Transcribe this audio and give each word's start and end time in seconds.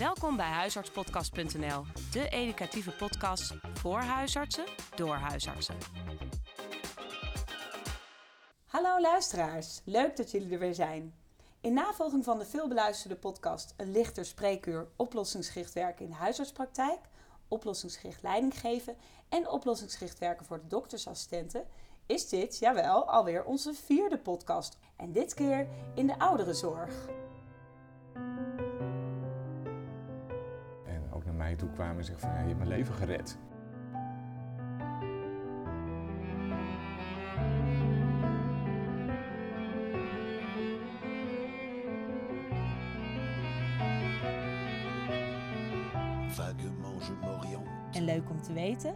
Welkom 0.00 0.36
bij 0.36 0.46
huisartspodcast.nl, 0.46 1.84
de 2.12 2.28
educatieve 2.28 2.90
podcast 2.90 3.54
voor 3.74 3.98
huisartsen 3.98 4.64
door 4.94 5.14
huisartsen. 5.14 5.74
Hallo 8.66 9.00
luisteraars, 9.00 9.80
leuk 9.84 10.16
dat 10.16 10.30
jullie 10.30 10.52
er 10.52 10.58
weer 10.58 10.74
zijn. 10.74 11.14
In 11.60 11.72
navolging 11.72 12.24
van 12.24 12.38
de 12.38 12.44
veelbeluisterde 12.44 13.16
podcast 13.16 13.74
Een 13.76 13.90
lichter 13.90 14.24
spreekuur 14.24 14.88
oplossingsgericht 14.96 15.72
werken 15.72 16.04
in 16.04 16.10
de 16.10 16.16
huisartspraktijk, 16.16 17.00
oplossingsgericht 17.48 18.22
leiding 18.22 18.60
geven 18.60 18.96
en 19.28 19.48
oplossingsgericht 19.48 20.18
werken 20.18 20.46
voor 20.46 20.60
de 20.60 20.66
doktersassistenten, 20.66 21.66
is 22.06 22.28
dit, 22.28 22.58
jawel, 22.58 23.04
alweer 23.04 23.44
onze 23.44 23.74
vierde 23.74 24.18
podcast. 24.18 24.78
En 24.96 25.12
dit 25.12 25.34
keer 25.34 25.68
in 25.94 26.06
de 26.06 26.18
ouderenzorg. 26.18 26.92
Mij 31.40 31.56
toe 31.56 31.70
kwamen 31.70 31.96
en 31.96 32.04
zeggen 32.04 32.28
van, 32.28 32.36
ja, 32.36 32.40
je 32.40 32.46
hebt 32.46 32.58
mijn 32.58 32.68
leven 32.68 32.94
gered. 32.94 33.38
En 47.92 48.04
leuk 48.04 48.30
om 48.30 48.42
te 48.42 48.52
weten, 48.52 48.94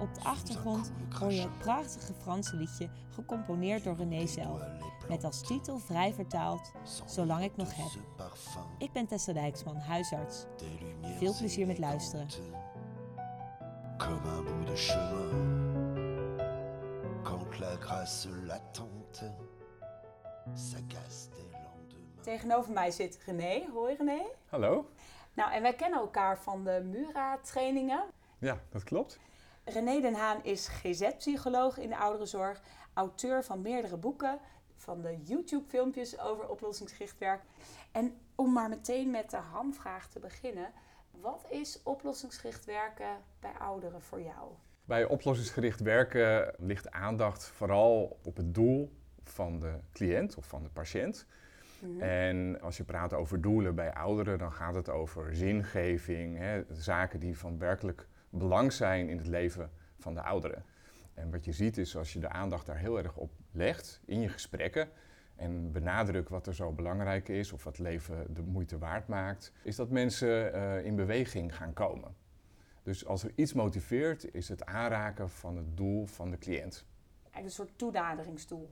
op 0.00 0.14
de 0.14 0.20
achtergrond 0.22 0.92
hoor 1.18 1.32
je 1.32 1.40
het 1.40 1.58
prachtige 1.58 2.12
Franse 2.12 2.56
liedje 2.56 2.88
gecomponeerd 3.10 3.84
door 3.84 3.96
René 3.96 4.26
zelf. 4.26 4.60
Met 5.08 5.24
als 5.24 5.42
titel 5.42 5.78
vrij 5.78 6.12
vertaald, 6.12 6.72
Zolang 7.06 7.44
ik 7.44 7.56
nog 7.56 7.76
heb. 7.76 7.86
Ik 8.78 8.92
ben 8.92 9.06
Tessa 9.06 9.32
Dijksman, 9.32 9.76
huisarts. 9.76 10.44
Veel 11.18 11.34
plezier 11.36 11.66
met 11.66 11.78
luisteren. 11.78 12.26
élégantes, 12.26 12.50
Comme 13.98 14.28
un 14.38 14.44
bout 14.44 14.66
de 14.66 14.76
chemin. 14.76 15.60
Quand 17.22 17.58
la 17.58 17.76
grâce 17.80 18.28
latente 18.46 19.32
s'agace 20.54 21.28
des 21.30 21.44
lendemains. 21.52 22.22
Tegenover 22.22 22.72
mij 22.72 22.90
zit 22.90 23.18
René. 23.26 23.66
Hoi 23.72 23.94
René. 23.96 24.22
Hallo? 24.48 24.90
Nou, 25.34 25.52
en 25.52 25.62
wij 25.62 25.74
kennen 25.74 25.98
elkaar 25.98 26.38
van 26.38 26.64
de 26.64 26.82
Mura-trainingen. 26.84 28.04
Ja, 28.38 28.58
dat 28.70 28.84
klopt. 28.84 29.18
René 29.64 30.00
Den 30.00 30.14
Haan 30.14 30.44
is 30.44 30.68
GZ-psycholoog 30.68 31.78
in 31.78 31.88
de 31.88 31.96
ouderenzorg, 31.96 32.60
auteur 32.94 33.44
van 33.44 33.60
meerdere 33.62 33.96
boeken, 33.96 34.38
van 34.82 35.00
de 35.00 35.18
YouTube-filmpjes 35.22 36.18
over 36.18 36.48
oplossingsgericht 36.48 37.18
werk. 37.18 37.42
En 37.92 38.14
om 38.34 38.52
maar 38.52 38.68
meteen 38.68 39.10
met 39.10 39.30
de 39.30 39.36
hamvraag 39.36 40.08
te 40.08 40.18
beginnen, 40.18 40.72
wat 41.10 41.46
is 41.48 41.80
oplossingsgericht 41.82 42.64
werken 42.64 43.16
bij 43.40 43.52
ouderen 43.58 44.02
voor 44.02 44.20
jou? 44.20 44.50
Bij 44.84 45.04
oplossingsgericht 45.04 45.80
werken 45.80 46.54
ligt 46.58 46.90
aandacht 46.90 47.44
vooral 47.44 48.18
op 48.22 48.36
het 48.36 48.54
doel 48.54 48.92
van 49.24 49.60
de 49.60 49.72
cliënt 49.92 50.36
of 50.36 50.46
van 50.46 50.62
de 50.62 50.68
patiënt. 50.68 51.26
En 51.98 52.60
als 52.60 52.76
je 52.76 52.84
praat 52.84 53.12
over 53.12 53.40
doelen 53.40 53.74
bij 53.74 53.94
ouderen, 53.94 54.38
dan 54.38 54.52
gaat 54.52 54.74
het 54.74 54.88
over 54.88 55.34
zingeving, 55.34 56.38
hè, 56.38 56.62
zaken 56.72 57.20
die 57.20 57.38
van 57.38 57.58
werkelijk 57.58 58.06
belang 58.30 58.72
zijn 58.72 59.08
in 59.08 59.16
het 59.16 59.26
leven 59.26 59.70
van 59.98 60.14
de 60.14 60.22
ouderen. 60.22 60.64
En 61.14 61.30
wat 61.30 61.44
je 61.44 61.52
ziet 61.52 61.78
is 61.78 61.96
als 61.96 62.12
je 62.12 62.18
de 62.18 62.28
aandacht 62.28 62.66
daar 62.66 62.76
heel 62.76 62.98
erg 62.98 63.16
op 63.16 63.30
legt 63.52 64.00
in 64.04 64.20
je 64.20 64.28
gesprekken 64.28 64.88
en 65.36 65.72
benadrukt 65.72 66.28
wat 66.28 66.46
er 66.46 66.54
zo 66.54 66.72
belangrijk 66.72 67.28
is 67.28 67.52
of 67.52 67.64
wat 67.64 67.78
leven 67.78 68.34
de 68.34 68.42
moeite 68.42 68.78
waard 68.78 69.08
maakt, 69.08 69.52
is 69.62 69.76
dat 69.76 69.90
mensen 69.90 70.52
eh, 70.54 70.84
in 70.84 70.96
beweging 70.96 71.56
gaan 71.56 71.72
komen. 71.72 72.14
Dus 72.82 73.06
als 73.06 73.22
er 73.24 73.32
iets 73.34 73.52
motiveert, 73.52 74.34
is 74.34 74.48
het 74.48 74.64
aanraken 74.64 75.30
van 75.30 75.56
het 75.56 75.76
doel 75.76 76.06
van 76.06 76.30
de 76.30 76.38
cliënt. 76.38 76.84
Eigenlijk 77.22 77.44
een 77.44 77.50
soort 77.50 77.78
toenaderingsdoel. 77.78 78.70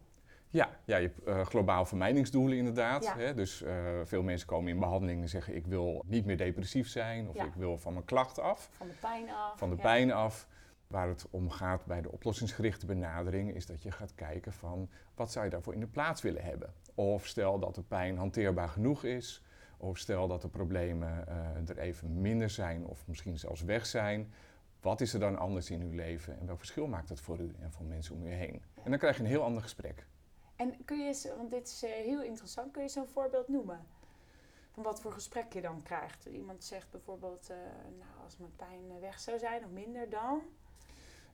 Ja, 0.49 0.69
ja 0.85 0.97
je 0.97 1.07
hebt 1.07 1.23
eh, 1.25 1.47
globaal 1.47 1.85
vermijdingsdoelen 1.85 2.57
inderdaad. 2.57 3.05
Ja. 3.05 3.17
Hè? 3.17 3.35
Dus 3.35 3.63
eh, 3.63 3.75
veel 4.05 4.23
mensen 4.23 4.47
komen 4.47 4.73
in 4.73 4.79
behandeling 4.79 5.23
en 5.23 5.29
zeggen 5.29 5.57
ik 5.57 5.67
wil 5.67 6.05
niet 6.07 6.25
meer 6.25 6.37
depressief 6.37 6.89
zijn 6.89 7.29
of 7.29 7.35
Ja. 7.35 7.45
ik 7.45 7.55
wil 7.55 7.79
van 7.79 7.93
mijn 7.93 8.05
klachten 8.05 8.43
af, 8.43 8.69
Van 8.73 8.87
de 8.87 8.95
pijn 9.01 9.31
af. 9.31 9.59
van 9.59 9.71
de 9.71 9.77
ja. 9.77 9.83
pijn 9.83 10.13
af. 10.13 10.49
Waar 10.91 11.09
het 11.09 11.27
om 11.31 11.51
gaat 11.51 11.85
bij 11.85 12.01
de 12.01 12.11
oplossingsgerichte 12.13 12.87
benadering 12.87 13.55
is 13.55 13.67
dat 13.67 13.83
je 13.83 13.91
gaat 13.91 14.15
kijken 14.15 14.53
van 14.53 14.89
wat 15.15 15.33
zou 15.33 15.45
je 15.45 15.51
daarvoor 15.51 15.75
in 15.75 15.81
de 15.81 15.87
plaats 15.87 16.23
willen 16.23 16.45
hebben. 16.45 16.73
Of 16.95 17.27
stel 17.27 17.59
dat 17.59 17.75
de 17.75 17.83
pijn 17.83 18.17
hanteerbaar 18.17 18.69
genoeg 18.69 19.05
is. 19.05 19.43
Of 19.77 19.99
stel 19.99 20.29
dat 20.29 20.43
de 20.43 20.49
problemen 20.49 21.29
eh, 21.29 21.69
er 21.69 21.79
even 21.79 22.21
minder 22.21 22.51
zijn 22.51 22.85
of 22.87 23.07
misschien 23.07 23.39
zelfs 23.39 23.63
weg 23.63 23.87
zijn. 23.87 24.33
Wat 24.81 25.01
is 25.01 25.15
er 25.15 25.21
dan 25.21 25.39
anders 25.39 25.71
in 25.71 25.81
uw 25.83 25.93
leven 25.93 26.39
en 26.41 26.47
welk 26.47 26.59
verschil 26.59 26.87
maakt 26.87 27.09
dat 27.09 27.21
voor 27.21 27.39
u 27.39 27.55
en 27.61 27.73
voor 27.73 27.87
mensen 27.87 28.15
om 28.15 28.27
u 28.27 28.31
heen? 28.31 28.63
En 28.83 28.91
dan 28.91 28.99
krijg 28.99 29.17
je 29.17 29.23
een 29.23 29.29
heel 29.29 29.43
ander 29.45 29.63
gesprek. 29.63 30.07
En 30.57 30.85
kun 30.85 30.99
je, 30.99 31.07
eens- 31.07 31.29
want 31.37 31.51
dit 31.51 31.67
is 31.67 31.83
eh, 31.83 31.91
heel 31.91 32.23
interessant, 32.23 32.73
kun 32.73 32.83
je 32.83 32.89
zo'n 32.89 33.09
voorbeeld 33.09 33.49
noemen? 33.49 33.81
Van 34.71 34.83
wat 34.83 35.01
voor 35.01 35.13
gesprek 35.13 35.53
je 35.53 35.61
dan 35.61 35.83
krijgt. 35.83 36.25
Iemand 36.27 36.65
zegt 36.65 36.91
bijvoorbeeld, 36.91 37.51
eh, 37.51 37.57
nou 37.99 38.25
als 38.25 38.37
mijn 38.37 38.57
pijn 38.57 39.01
weg 39.01 39.21
zou 39.21 39.39
zijn 39.39 39.65
of 39.65 39.71
minder 39.71 40.11
dan. 40.11 40.43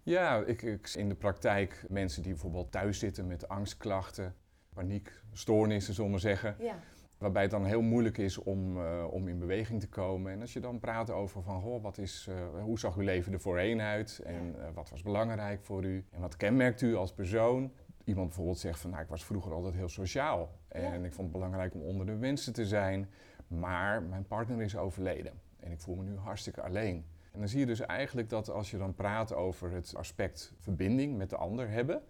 Ja, 0.06 0.42
ik, 0.44 0.62
ik 0.62 0.88
in 0.94 1.08
de 1.08 1.14
praktijk 1.14 1.84
mensen 1.88 2.22
die 2.22 2.32
bijvoorbeeld 2.32 2.72
thuis 2.72 2.98
zitten 2.98 3.26
met 3.26 3.48
angstklachten, 3.48 4.34
paniek, 4.74 5.12
stoornissen, 5.32 5.94
zullen 5.94 6.12
we 6.12 6.18
zeggen. 6.18 6.56
Ja. 6.58 6.78
Waarbij 7.18 7.42
het 7.42 7.50
dan 7.50 7.64
heel 7.64 7.80
moeilijk 7.82 8.18
is 8.18 8.38
om, 8.38 8.80
eh, 8.84 9.06
om 9.10 9.28
in 9.28 9.38
beweging 9.38 9.80
te 9.80 9.88
komen. 9.88 10.32
En 10.32 10.40
als 10.40 10.52
je 10.52 10.60
dan 10.60 10.78
praat 10.78 11.10
over 11.10 11.42
van, 11.42 11.60
goh, 11.60 11.82
wat 11.82 11.98
is, 11.98 12.26
eh, 12.28 12.62
hoe 12.62 12.78
zag 12.78 12.96
uw 12.96 13.02
leven 13.02 13.32
er 13.32 13.40
voorheen 13.40 13.80
uit? 13.80 14.20
En 14.24 14.54
eh, 14.60 14.68
wat 14.74 14.90
was 14.90 15.02
belangrijk 15.02 15.64
voor 15.64 15.84
u? 15.84 16.04
En 16.10 16.20
wat 16.20 16.36
kenmerkt 16.36 16.80
u 16.80 16.94
als 16.94 17.12
persoon? 17.12 17.72
Iemand 18.04 18.26
bijvoorbeeld 18.26 18.58
zegt 18.58 18.80
van, 18.80 18.90
nou, 18.90 19.02
ik 19.02 19.08
was 19.08 19.24
vroeger 19.24 19.52
altijd 19.52 19.74
heel 19.74 19.88
sociaal. 19.88 20.50
En 20.68 20.82
Ja. 20.82 20.92
ik 20.92 21.12
vond 21.12 21.28
het 21.28 21.32
belangrijk 21.32 21.74
om 21.74 21.80
onder 21.82 22.06
de 22.06 22.12
mensen 22.12 22.52
te 22.52 22.66
zijn. 22.66 23.10
Maar 23.46 24.02
mijn 24.02 24.26
partner 24.26 24.62
is 24.62 24.76
overleden. 24.76 25.32
En 25.60 25.72
ik 25.72 25.80
voel 25.80 25.94
me 25.96 26.02
nu 26.02 26.16
hartstikke 26.16 26.62
alleen. 26.62 27.04
En 27.36 27.42
dan 27.42 27.50
zie 27.50 27.60
je 27.60 27.66
dus 27.66 27.80
eigenlijk 27.80 28.28
dat 28.28 28.50
als 28.50 28.70
je 28.70 28.76
dan 28.78 28.94
praat 28.94 29.34
over 29.34 29.70
het 29.70 29.94
aspect 29.97 30.52
verbinding 30.58 31.16
met 31.16 31.30
de 31.30 31.36
ander 31.36 31.69
hebben, 31.70 32.02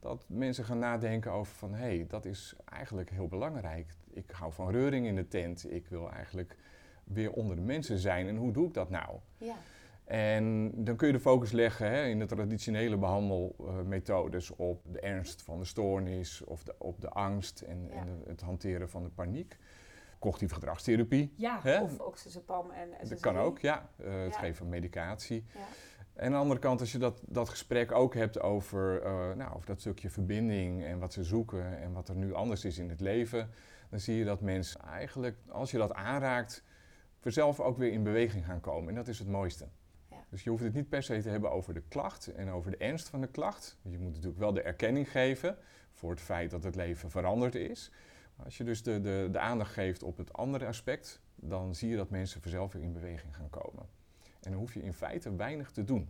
dat 0.00 0.24
mensen 0.28 0.64
gaan 0.64 0.78
nadenken 0.78 1.32
over 1.32 1.54
van 1.54 1.74
hé, 1.74 1.96
hey, 1.96 2.04
dat 2.08 2.24
is 2.24 2.54
eigenlijk 2.64 3.10
heel 3.10 3.28
belangrijk. 3.28 3.86
Ik 4.10 4.30
hou 4.30 4.52
van 4.52 4.70
reuring 4.70 5.06
in 5.06 5.14
de 5.14 5.28
tent. 5.28 5.72
Ik 5.72 5.86
wil 5.86 6.10
eigenlijk 6.10 6.56
weer 7.04 7.32
onder 7.32 7.56
de 7.56 7.62
mensen 7.62 7.98
zijn. 7.98 8.28
En 8.28 8.36
hoe 8.36 8.52
doe 8.52 8.66
ik 8.66 8.74
dat 8.74 8.90
nou? 8.90 9.18
Ja. 9.38 9.54
En 10.04 10.72
dan 10.84 10.96
kun 10.96 11.06
je 11.06 11.12
de 11.12 11.20
focus 11.20 11.52
leggen 11.52 11.90
hè, 11.90 12.04
in 12.04 12.18
de 12.18 12.26
traditionele 12.26 12.96
behandelmethodes 12.96 14.50
op 14.56 14.82
de 14.92 15.00
ernst 15.00 15.42
van 15.42 15.58
de 15.58 15.64
stoornis 15.64 16.44
of 16.44 16.62
de, 16.64 16.74
op 16.78 17.00
de 17.00 17.08
angst 17.08 17.60
en, 17.60 17.86
Ja. 17.88 17.94
en 17.94 18.22
het 18.26 18.40
hanteren 18.40 18.88
van 18.90 19.02
de 19.02 19.10
paniek. 19.10 19.56
Cognitieve 20.20 20.54
gedragstherapie. 20.54 21.32
Ja, 21.36 21.60
Hè? 21.62 21.82
of 21.82 21.98
oxazepam 21.98 22.70
en 22.70 22.88
SSRI. 22.94 23.08
Dat 23.08 23.20
kan 23.20 23.38
ook, 23.38 23.58
ja. 23.58 23.88
Eh, 23.96 24.22
het 24.22 24.32
Ja. 24.32 24.38
geven 24.38 24.56
van 24.56 24.68
medicatie. 24.68 25.44
Ja. 25.54 25.60
En 26.14 26.26
aan 26.26 26.32
de 26.32 26.38
andere 26.38 26.60
kant, 26.60 26.80
als 26.80 26.92
je 26.92 26.98
dat, 26.98 27.22
dat 27.26 27.48
gesprek 27.48 27.92
ook 27.92 28.14
hebt 28.14 28.40
over, 28.40 29.02
eh, 29.02 29.32
nou, 29.32 29.54
over 29.54 29.66
dat 29.66 29.80
stukje 29.80 30.10
verbinding 30.10 30.84
en 30.84 30.98
wat 30.98 31.12
ze 31.12 31.24
zoeken 31.24 31.78
en 31.80 31.92
wat 31.92 32.08
er 32.08 32.14
nu 32.16 32.34
anders 32.34 32.64
is 32.64 32.78
in 32.78 32.88
het 32.90 33.00
leven, 33.00 33.50
dan 33.90 34.00
zie 34.00 34.16
je 34.16 34.24
dat 34.24 34.40
mensen 34.40 34.80
eigenlijk, 34.80 35.36
als 35.48 35.70
je 35.70 35.78
dat 35.78 35.92
aanraakt, 35.94 36.64
vanzelf 37.20 37.60
ook 37.60 37.78
weer 37.78 37.92
in 37.92 38.02
beweging 38.02 38.44
gaan 38.44 38.60
komen. 38.60 38.88
En 38.88 38.94
dat 38.94 39.08
is 39.08 39.18
het 39.18 39.28
mooiste. 39.28 39.68
Ja. 40.10 40.16
Dus 40.30 40.44
je 40.44 40.50
hoeft 40.50 40.62
het 40.62 40.74
niet 40.74 40.88
per 40.88 41.02
se 41.02 41.22
te 41.22 41.28
hebben 41.28 41.50
over 41.50 41.74
de 41.74 41.82
klacht 41.88 42.26
en 42.34 42.50
over 42.50 42.70
de 42.70 42.76
ernst 42.76 43.08
van 43.08 43.20
de 43.20 43.26
klacht. 43.28 43.78
Je 43.82 43.98
moet 43.98 44.12
natuurlijk 44.12 44.38
wel 44.38 44.52
de 44.52 44.62
erkenning 44.62 45.10
geven 45.10 45.56
voor 45.92 46.10
het 46.10 46.20
feit 46.20 46.50
dat 46.50 46.64
het 46.64 46.74
leven 46.74 47.10
veranderd 47.10 47.54
is. 47.54 47.92
Als 48.44 48.56
je 48.56 48.64
dus 48.64 48.82
de, 48.82 49.00
de, 49.00 49.28
de 49.32 49.38
aandacht 49.38 49.72
geeft 49.72 50.02
op 50.02 50.16
het 50.16 50.32
andere 50.32 50.66
aspect, 50.66 51.20
dan 51.34 51.74
zie 51.74 51.88
je 51.88 51.96
dat 51.96 52.10
mensen 52.10 52.40
vanzelf 52.40 52.72
weer 52.72 52.82
in 52.82 52.92
beweging 52.92 53.36
gaan 53.36 53.50
komen. 53.50 53.86
En 54.40 54.50
dan 54.50 54.60
hoef 54.60 54.74
je 54.74 54.82
in 54.82 54.92
feite 54.92 55.36
weinig 55.36 55.70
te 55.70 55.84
doen. 55.84 56.08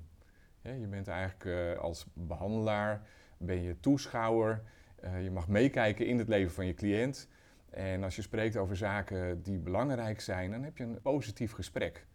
Ja, 0.62 0.73
je 0.73 0.87
bent 0.87 1.09
eigenlijk 1.09 1.44
eh, 1.44 1.82
als 1.82 2.06
behandelaar, 2.12 3.03
ben 3.38 3.62
je 3.62 3.81
toeschouwer, 3.81 4.62
eh, 5.00 5.23
je 5.23 5.31
mag 5.31 5.49
meekijken 5.49 6.06
in 6.06 6.19
het 6.19 6.29
leven 6.29 6.53
van 6.53 6.67
je 6.67 6.75
cliënt. 6.75 7.29
En 7.71 8.05
als 8.05 8.17
je 8.17 8.23
spreekt 8.23 8.56
over 8.56 8.76
zaken 8.76 9.43
die 9.43 9.59
belangrijk 9.59 10.21
zijn, 10.21 10.50
dan 10.50 10.62
heb 10.62 10.76
je 10.76 10.85
een 10.85 11.00
positief 11.00 11.53
gesprek. 11.53 12.06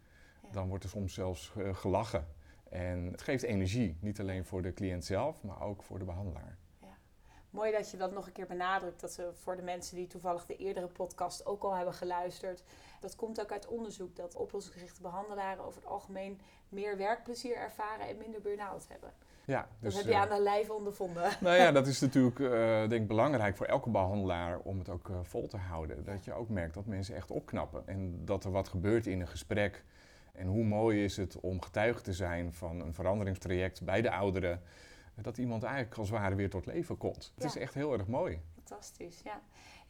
Ja. 0.42 0.48
Dan 0.50 0.68
wordt 0.68 0.84
er 0.84 0.90
soms 0.90 1.14
zelfs 1.14 1.52
eh, 1.56 1.74
gelachen. 1.74 2.26
En 2.70 3.04
het 3.04 3.22
geeft 3.22 3.42
energie, 3.42 3.96
niet 4.00 4.20
alleen 4.20 4.44
voor 4.44 4.62
de 4.62 4.72
cliënt 4.72 5.04
zelf, 5.04 5.42
maar 5.42 5.60
ook 5.60 5.82
voor 5.82 5.98
de 5.98 6.04
behandelaar. 6.04 6.56
Mooi 7.56 7.72
dat 7.72 7.90
je 7.90 7.96
dat 7.96 8.12
nog 8.12 8.26
een 8.26 8.32
keer 8.32 8.46
benadrukt. 8.46 9.00
Dat 9.00 9.12
ze 9.12 9.30
voor 9.34 9.56
de 9.56 9.62
mensen 9.62 9.96
die 9.96 10.06
toevallig 10.06 10.46
de 10.46 10.56
eerdere 10.56 10.86
podcast 10.86 11.46
ook 11.46 11.62
al 11.62 11.74
hebben 11.74 11.94
geluisterd. 11.94 12.62
Dat 13.00 13.16
komt 13.16 13.40
ook 13.40 13.52
uit 13.52 13.66
onderzoek 13.66 14.16
dat 14.16 14.34
oplossingsgerichte 14.34 15.02
behandelaren 15.02 15.64
over 15.64 15.80
het 15.80 15.90
algemeen 15.90 16.40
meer 16.68 16.96
werkplezier 16.96 17.56
ervaren 17.56 18.08
en 18.08 18.16
minder 18.18 18.40
burn-out 18.40 18.86
hebben. 18.88 19.12
Ja, 19.44 19.60
Dat 19.60 19.90
dus, 19.90 19.94
heb 19.96 20.04
je 20.04 20.12
eh, 20.12 20.20
aan 20.20 20.28
de 20.28 20.42
lijf 20.42 20.70
ondervonden. 20.70 21.30
Nou 21.40 21.56
ja, 21.56 21.72
dat 21.72 21.86
is 21.86 22.00
natuurlijk 22.00 22.40
eh, 22.40 22.48
denk 22.88 22.92
ik 22.92 23.08
belangrijk 23.08 23.56
voor 23.56 23.66
elke 23.66 23.90
behandelaar 23.90 24.58
om 24.58 24.78
het 24.78 24.88
ook 24.88 25.08
eh, 25.08 25.16
vol 25.22 25.46
te 25.46 25.56
houden. 25.56 26.04
Dat 26.04 26.24
je 26.24 26.32
ook 26.32 26.48
merkt 26.48 26.74
dat 26.74 26.86
mensen 26.86 27.14
echt 27.14 27.30
opknappen 27.30 27.82
en 27.86 28.24
dat 28.24 28.44
er 28.44 28.50
wat 28.50 28.68
gebeurt 28.68 29.06
in 29.06 29.20
een 29.20 29.28
gesprek. 29.28 29.84
En 30.32 30.46
hoe 30.46 30.64
mooi 30.64 31.04
is 31.04 31.16
het 31.16 31.40
om 31.40 31.62
getuige 31.62 32.00
te 32.00 32.12
zijn 32.12 32.52
van 32.52 32.80
een 32.80 32.94
veranderingstraject 32.94 33.82
bij 33.84 34.02
de 34.02 34.10
ouderen. 34.10 34.62
Dat 35.22 35.38
iemand 35.38 35.62
eigenlijk 35.62 35.98
als 35.98 36.10
het 36.10 36.18
ware 36.18 36.34
weer 36.34 36.50
tot 36.50 36.66
leven 36.66 36.96
komt. 36.96 37.32
Het 37.34 37.42
Ja. 37.42 37.48
is 37.48 37.56
echt 37.56 37.74
heel 37.74 37.92
erg 37.92 38.06
mooi. 38.06 38.40
Fantastisch, 38.54 39.20
ja. 39.24 39.40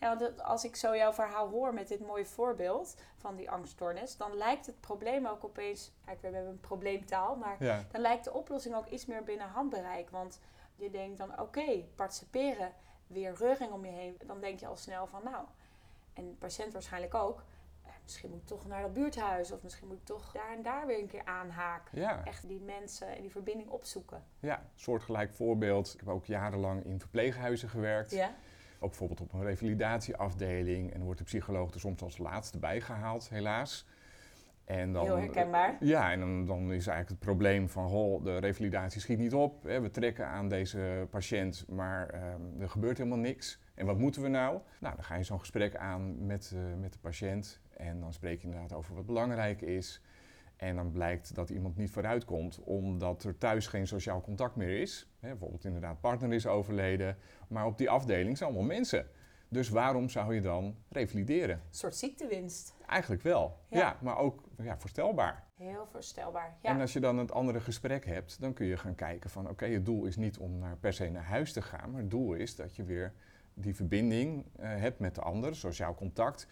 ja 0.00 0.16
want 0.16 0.42
als 0.42 0.64
ik 0.64 0.76
zo 0.76 0.96
jouw 0.96 1.12
verhaal 1.12 1.48
hoor 1.48 1.74
met 1.74 1.88
dit 1.88 2.00
mooie 2.06 2.24
voorbeeld 2.26 2.96
van 3.16 3.36
die 3.36 3.50
angststoornis, 3.50 4.16
dan 4.16 4.34
lijkt 4.34 4.66
het 4.66 4.80
probleem 4.80 5.26
ook 5.26 5.44
opeens, 5.44 5.92
kijk, 6.04 6.20
we 6.20 6.26
hebben 6.28 6.50
een 6.52 6.60
probleemtaal, 6.60 7.36
maar 7.36 7.64
Ja, 7.64 7.84
dan 7.90 8.00
lijkt 8.00 8.24
de 8.24 8.32
oplossing 8.32 8.74
ook 8.74 8.86
iets 8.86 9.06
meer 9.06 9.22
binnen 9.24 9.48
handbereik. 9.48 10.10
Want 10.10 10.40
je 10.76 10.90
denkt 10.90 11.18
dan, 11.18 11.40
oké, 11.40 11.84
participeren, 11.94 12.72
weer 13.06 13.34
reuring 13.34 13.72
om 13.72 13.84
je 13.84 13.92
heen. 13.92 14.16
Dan 14.26 14.40
denk 14.40 14.60
je 14.60 14.66
al 14.66 14.76
snel 14.76 15.06
van, 15.06 15.20
nou, 15.24 15.44
en 16.12 16.26
de 16.28 16.34
patiënt 16.34 16.72
waarschijnlijk 16.72 17.14
ook, 17.14 17.42
misschien 18.06 18.30
moet 18.30 18.40
ik 18.40 18.46
toch 18.46 18.66
naar 18.66 18.82
dat 18.82 18.92
buurthuis 18.92 19.52
of 19.52 19.62
misschien 19.62 19.88
moet 19.88 19.96
ik 19.96 20.04
toch 20.04 20.32
daar 20.32 20.52
en 20.56 20.62
daar 20.62 20.86
weer 20.86 20.98
een 21.00 21.06
keer 21.06 21.24
aanhaken. 21.24 22.00
ja, 22.00 22.24
Echt 22.24 22.48
die 22.48 22.60
mensen 22.60 23.16
en 23.16 23.20
die 23.20 23.30
verbinding 23.30 23.68
opzoeken. 23.68 24.22
ja, 24.40 24.62
soortgelijk 24.74 25.32
voorbeeld. 25.32 25.92
Ik 25.94 26.00
heb 26.00 26.08
ook 26.08 26.24
jarenlang 26.24 26.84
in 26.84 27.00
verpleeghuizen 27.00 27.68
gewerkt. 27.68 28.10
Ja? 28.10 28.34
Ook 28.80 28.88
bijvoorbeeld 28.88 29.20
op 29.20 29.32
een 29.32 29.42
revalidatieafdeling. 29.42 30.86
En 30.90 30.94
dan 30.96 31.04
wordt 31.04 31.18
de 31.18 31.24
psycholoog 31.24 31.74
er 31.74 31.80
soms 31.80 32.02
als 32.02 32.18
laatste 32.18 32.58
bijgehaald, 32.58 33.28
helaas. 33.28 33.86
En 34.64 34.92
dan, 34.92 35.04
Heel 35.04 35.16
herkenbaar. 35.16 35.76
Ja, 35.80 36.12
en 36.12 36.20
dan, 36.20 36.46
dan 36.46 36.60
is 36.60 36.86
eigenlijk 36.86 37.08
het 37.08 37.18
probleem 37.18 37.68
van, 37.68 37.88
goh, 37.88 38.24
de 38.24 38.38
revalidatie 38.38 39.00
schiet 39.00 39.18
niet 39.18 39.34
op. 39.34 39.62
Hè, 39.62 39.80
we 39.80 39.90
trekken 39.90 40.26
aan 40.26 40.48
deze 40.48 41.06
patiënt, 41.10 41.64
maar 41.68 42.08
ehm, 42.08 42.60
er 42.60 42.68
gebeurt 42.70 42.98
helemaal 42.98 43.18
niks. 43.18 43.60
En 43.74 43.86
wat 43.86 43.98
moeten 43.98 44.22
we 44.22 44.28
nou? 44.28 44.60
Nou, 44.80 44.94
dan 44.94 45.04
ga 45.04 45.14
je 45.14 45.22
zo'n 45.22 45.38
gesprek 45.38 45.76
aan 45.76 46.26
met, 46.26 46.52
eh, 46.54 46.60
met 46.80 46.92
de 46.92 46.98
patiënt. 46.98 47.60
En 47.76 48.00
dan 48.00 48.12
spreek 48.12 48.40
je 48.40 48.46
inderdaad 48.46 48.72
over 48.72 48.94
wat 48.94 49.06
belangrijk 49.06 49.60
is. 49.60 50.00
En 50.56 50.76
dan 50.76 50.92
blijkt 50.92 51.34
dat 51.34 51.50
iemand 51.50 51.76
niet 51.76 51.90
vooruitkomt 51.90 52.60
omdat 52.64 53.24
er 53.24 53.38
thuis 53.38 53.66
geen 53.66 53.86
sociaal 53.86 54.20
contact 54.20 54.56
meer 54.56 54.80
is. 54.80 55.08
Hè, 55.20 55.28
bijvoorbeeld 55.28 55.64
inderdaad 55.64 56.00
partner 56.00 56.32
is 56.32 56.46
overleden. 56.46 57.16
Maar 57.48 57.66
op 57.66 57.78
die 57.78 57.90
afdeling 57.90 58.38
zijn 58.38 58.50
allemaal 58.50 58.68
mensen. 58.68 59.06
Dus 59.48 59.68
waarom 59.68 60.08
zou 60.08 60.34
je 60.34 60.40
dan 60.40 60.76
revalideren? 60.88 61.54
Een 61.54 61.74
soort 61.74 61.96
ziektewinst. 61.96 62.74
Eigenlijk 62.86 63.22
wel. 63.22 63.58
Ja. 63.68 63.78
Ja, 63.78 63.96
maar 64.00 64.18
ook 64.18 64.42
ja, 64.62 64.78
voorstelbaar. 64.78 65.44
Heel 65.56 65.86
voorstelbaar. 65.86 66.56
Ja. 66.62 66.70
En 66.70 66.80
als 66.80 66.92
je 66.92 67.00
dan 67.00 67.18
het 67.18 67.32
andere 67.32 67.60
gesprek 67.60 68.06
hebt, 68.06 68.40
dan 68.40 68.52
kun 68.52 68.66
je 68.66 68.76
gaan 68.76 68.94
kijken 68.94 69.30
van 69.30 69.48
oké, 69.48 69.66
het 69.66 69.84
doel 69.84 70.04
is 70.04 70.16
niet 70.16 70.38
om 70.38 70.58
naar, 70.58 70.76
per 70.76 70.92
se 70.92 71.08
naar 71.08 71.24
huis 71.24 71.52
te 71.52 71.62
gaan, 71.62 71.90
maar 71.90 72.00
het 72.00 72.10
doel 72.10 72.34
is 72.34 72.56
dat 72.56 72.76
je 72.76 72.84
weer 72.84 73.12
die 73.54 73.74
verbinding 73.74 74.44
eh, 74.56 74.68
hebt 74.68 74.98
met 74.98 75.14
de 75.14 75.20
ander, 75.20 75.56
sociaal 75.56 75.94
contact. 75.94 76.48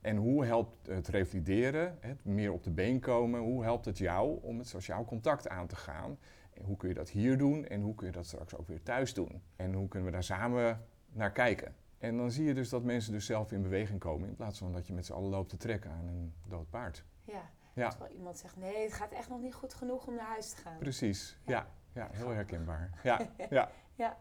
En 0.00 0.16
hoe 0.16 0.44
helpt 0.44 0.86
het 0.86 1.08
revalideren, 1.08 1.96
het 2.00 2.24
meer 2.24 2.52
op 2.52 2.62
de 2.64 2.70
been 2.70 3.00
komen, 3.00 3.40
hoe 3.40 3.62
helpt 3.62 3.84
het 3.84 3.98
jou 3.98 4.38
om 4.42 4.58
het 4.58 4.68
sociaal 4.68 5.04
contact 5.04 5.48
aan 5.48 5.66
te 5.66 5.76
gaan? 5.76 6.18
En 6.54 6.64
hoe 6.64 6.76
kun 6.76 6.88
je 6.88 6.94
dat 6.94 7.08
hier 7.10 7.38
doen 7.38 7.66
en 7.66 7.80
hoe 7.80 7.94
kun 7.94 8.06
je 8.06 8.12
dat 8.12 8.26
straks 8.26 8.54
ook 8.54 8.68
weer 8.68 8.82
thuis 8.82 9.14
doen? 9.14 9.42
En 9.56 9.72
hoe 9.74 9.88
kunnen 9.88 10.08
we 10.08 10.14
daar 10.14 10.24
samen 10.24 10.84
naar 11.12 11.32
kijken? 11.32 11.74
En 11.98 12.16
dan 12.16 12.30
zie 12.30 12.44
je 12.44 12.54
dus 12.54 12.68
dat 12.68 12.82
mensen 12.82 13.12
dus 13.12 13.26
zelf 13.26 13.52
in 13.52 13.62
beweging 13.62 13.98
komen 14.00 14.28
in 14.28 14.34
plaats 14.34 14.58
van 14.58 14.72
dat 14.72 14.86
je 14.86 14.92
met 14.92 15.06
z'n 15.06 15.12
allen 15.12 15.30
loopt 15.30 15.48
te 15.48 15.56
trekken 15.56 15.90
aan 15.90 16.08
een 16.08 16.34
dood 16.48 16.70
paard. 16.70 17.04
ja. 17.24 17.50
Ja. 17.74 17.88
Terwijl 17.88 18.12
iemand 18.12 18.38
zegt, 18.38 18.56
nee, 18.56 18.82
het 18.82 18.92
gaat 18.92 19.12
echt 19.12 19.28
nog 19.28 19.40
niet 19.40 19.54
goed 19.54 19.74
genoeg 19.74 20.06
om 20.06 20.14
naar 20.14 20.26
huis 20.26 20.50
te 20.50 20.56
gaan. 20.56 20.78
Precies, 20.78 21.38
Ja. 21.46 21.66
ja, 21.92 22.02
ja, 22.02 22.08
heel 22.12 22.28
herkenbaar. 22.28 22.90
Ja, 23.02 23.20
ja. 23.50 23.70
Ja, 23.94 24.16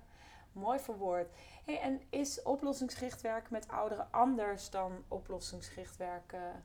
mooi 0.56 0.80
verwoord. 0.80 1.28
Hey, 1.66 1.80
en 1.80 2.02
is 2.10 2.42
oplossingsgericht 2.42 3.22
werken 3.22 3.54
met 3.54 3.68
ouderen 3.68 4.12
anders 4.12 4.70
dan 4.70 4.92
oplossingsgericht 5.08 5.98
werken 5.98 6.64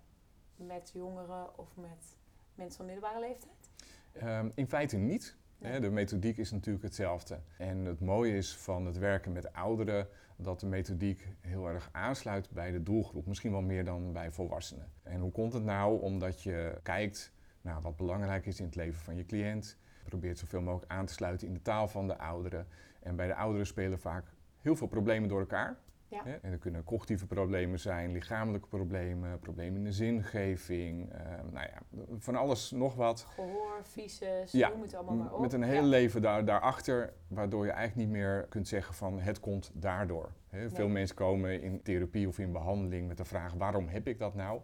met 0.56 0.90
jongeren 0.94 1.58
of 1.58 1.76
met 1.76 2.16
mensen 2.54 2.76
van 2.76 2.86
middelbare 2.86 3.20
leeftijd? 3.20 3.70
Ehm, 4.12 4.48
in 4.54 4.68
feite 4.68 4.96
niet. 4.96 5.36
Nee. 5.58 5.80
De 5.80 5.90
methodiek 5.90 6.36
is 6.36 6.50
natuurlijk 6.50 6.84
hetzelfde. 6.84 7.40
En 7.56 7.84
het 7.84 8.00
mooie 8.00 8.36
is 8.36 8.56
van 8.56 8.86
het 8.86 8.98
werken 8.98 9.32
met 9.32 9.52
ouderen 9.52 10.08
dat 10.36 10.60
de 10.60 10.66
methodiek 10.66 11.26
heel 11.40 11.68
erg 11.68 11.88
aansluit 11.92 12.50
bij 12.50 12.70
de 12.70 12.82
doelgroep. 12.82 13.26
Misschien 13.26 13.50
wel 13.50 13.62
meer 13.62 13.84
dan 13.84 14.12
bij 14.12 14.30
volwassenen. 14.30 14.92
En 15.02 15.20
hoe 15.20 15.32
komt 15.32 15.52
het 15.52 15.64
nou? 15.64 16.00
Omdat 16.00 16.42
je 16.42 16.78
kijkt 16.82 17.32
naar 17.60 17.80
wat 17.80 17.96
belangrijk 17.96 18.46
is 18.46 18.58
in 18.58 18.64
het 18.64 18.74
leven 18.74 19.00
van 19.00 19.16
je 19.16 19.26
cliënt. 19.26 19.76
Probeert 20.04 20.38
zoveel 20.38 20.60
mogelijk 20.60 20.92
aan 20.92 21.06
te 21.06 21.12
sluiten 21.12 21.46
in 21.46 21.54
de 21.54 21.62
taal 21.62 21.88
van 21.88 22.06
de 22.06 22.18
ouderen. 22.18 22.66
En 23.02 23.16
bij 23.16 23.26
de 23.26 23.34
ouderen 23.34 23.66
spelen 23.66 23.98
vaak 24.00 24.24
heel 24.60 24.76
veel 24.76 24.86
problemen 24.86 25.28
door 25.28 25.40
elkaar. 25.40 25.78
Ja. 26.08 26.20
Hè, 26.24 26.34
En 26.34 26.52
er 26.52 26.58
kunnen 26.58 26.84
cognitieve 26.84 27.26
problemen 27.26 27.78
zijn, 27.80 28.12
lichamelijke 28.12 28.68
problemen, 28.68 29.38
problemen 29.38 29.76
in 29.76 29.84
de 29.84 29.92
zingeving. 29.92 31.12
ehm, 31.12 31.52
nou 31.52 31.66
ja, 31.66 32.02
van 32.18 32.34
alles 32.36 32.70
nog 32.70 32.94
wat. 32.94 33.20
Gehoor, 33.34 33.78
visus, 33.82 34.52
Ja, 34.52 34.68
noem 34.68 34.82
het 34.82 34.94
allemaal 34.94 35.14
maar 35.16 35.32
op. 35.34 35.40
Met 35.40 35.52
een 35.52 35.60
Ja. 35.60 35.66
heel 35.66 35.82
leven 35.84 36.22
daar, 36.22 36.44
daarachter, 36.44 37.12
waardoor 37.28 37.64
je 37.64 37.70
eigenlijk 37.72 38.08
niet 38.08 38.16
meer 38.18 38.46
kunt 38.48 38.68
zeggen 38.68 38.94
van 38.94 39.20
het 39.20 39.40
komt 39.40 39.70
daardoor. 39.74 40.32
Hè, 40.48 40.70
Veel 40.70 40.88
mensen 40.88 41.16
komen 41.16 41.62
in 41.62 41.82
therapie 41.82 42.28
of 42.28 42.38
in 42.38 42.52
behandeling 42.52 43.08
met 43.08 43.16
de 43.16 43.24
vraag 43.24 43.52
waarom 43.54 43.88
heb 43.88 44.06
ik 44.08 44.18
dat 44.18 44.34
nou? 44.34 44.60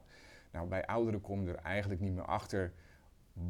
Nou, 0.53 0.69
bij 0.69 0.87
ouderen 0.87 1.21
kom 1.21 1.45
je 1.47 1.53
er 1.53 1.63
eigenlijk 1.63 2.01
niet 2.01 2.15
meer 2.15 2.25
achter 2.25 2.73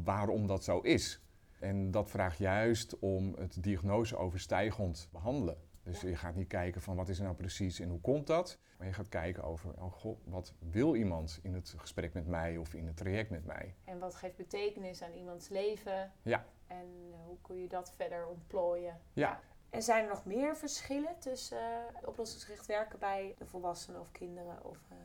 waarom 0.03 0.47
dat 0.47 0.63
zo 0.63 0.79
is. 0.79 1.21
En 1.59 1.91
dat 1.91 2.09
vraagt 2.09 2.37
juist 2.37 2.99
om 2.99 3.35
het 3.37 3.63
diagnoseoverstijgend 3.63 5.09
behandelen. 5.11 5.57
Dus 5.83 6.01
je 6.01 6.15
gaat 6.15 6.35
niet 6.35 6.47
kijken 6.47 6.81
van 6.81 6.95
wat 6.95 7.09
is 7.09 7.17
er 7.17 7.23
nou 7.23 7.35
precies 7.35 7.79
en 7.79 7.89
hoe 7.89 8.01
komt 8.01 8.27
dat? 8.27 8.59
Maar 8.77 8.87
je 8.87 8.93
gaat 8.93 9.09
kijken 9.09 9.43
over, 9.43 9.73
oh 9.77 9.91
god, 9.91 10.19
wat 10.25 10.53
wil 10.59 10.95
iemand 10.95 11.39
in 11.41 11.53
het 11.53 11.73
gesprek 11.77 12.13
met 12.13 12.27
mij 12.27 12.57
of 12.57 12.73
in 12.73 12.87
het 12.87 12.97
traject 12.97 13.29
met 13.29 13.45
mij? 13.45 13.75
En 13.83 13.99
wat 13.99 14.15
geeft 14.15 14.35
betekenis 14.35 15.01
aan 15.01 15.13
iemands 15.13 15.49
leven? 15.49 16.11
Ja. 16.21 16.45
En 16.67 16.87
eh, 17.11 17.19
hoe 17.25 17.37
kun 17.41 17.61
je 17.61 17.67
dat 17.67 17.93
verder 17.95 18.27
ontplooien? 18.27 18.99
Ja. 19.13 19.39
En 19.69 19.81
zijn 19.81 20.03
er 20.03 20.09
nog 20.09 20.25
meer 20.25 20.57
verschillen 20.57 21.19
tussen 21.19 21.57
eh, 21.57 22.07
oplossingsgericht 22.07 22.65
werken 22.65 22.99
bij 22.99 23.35
de 23.37 23.45
volwassenen 23.45 24.01
of 24.01 24.11
kinderen? 24.11 24.65
Of, 24.65 24.77
eh, 24.89 24.97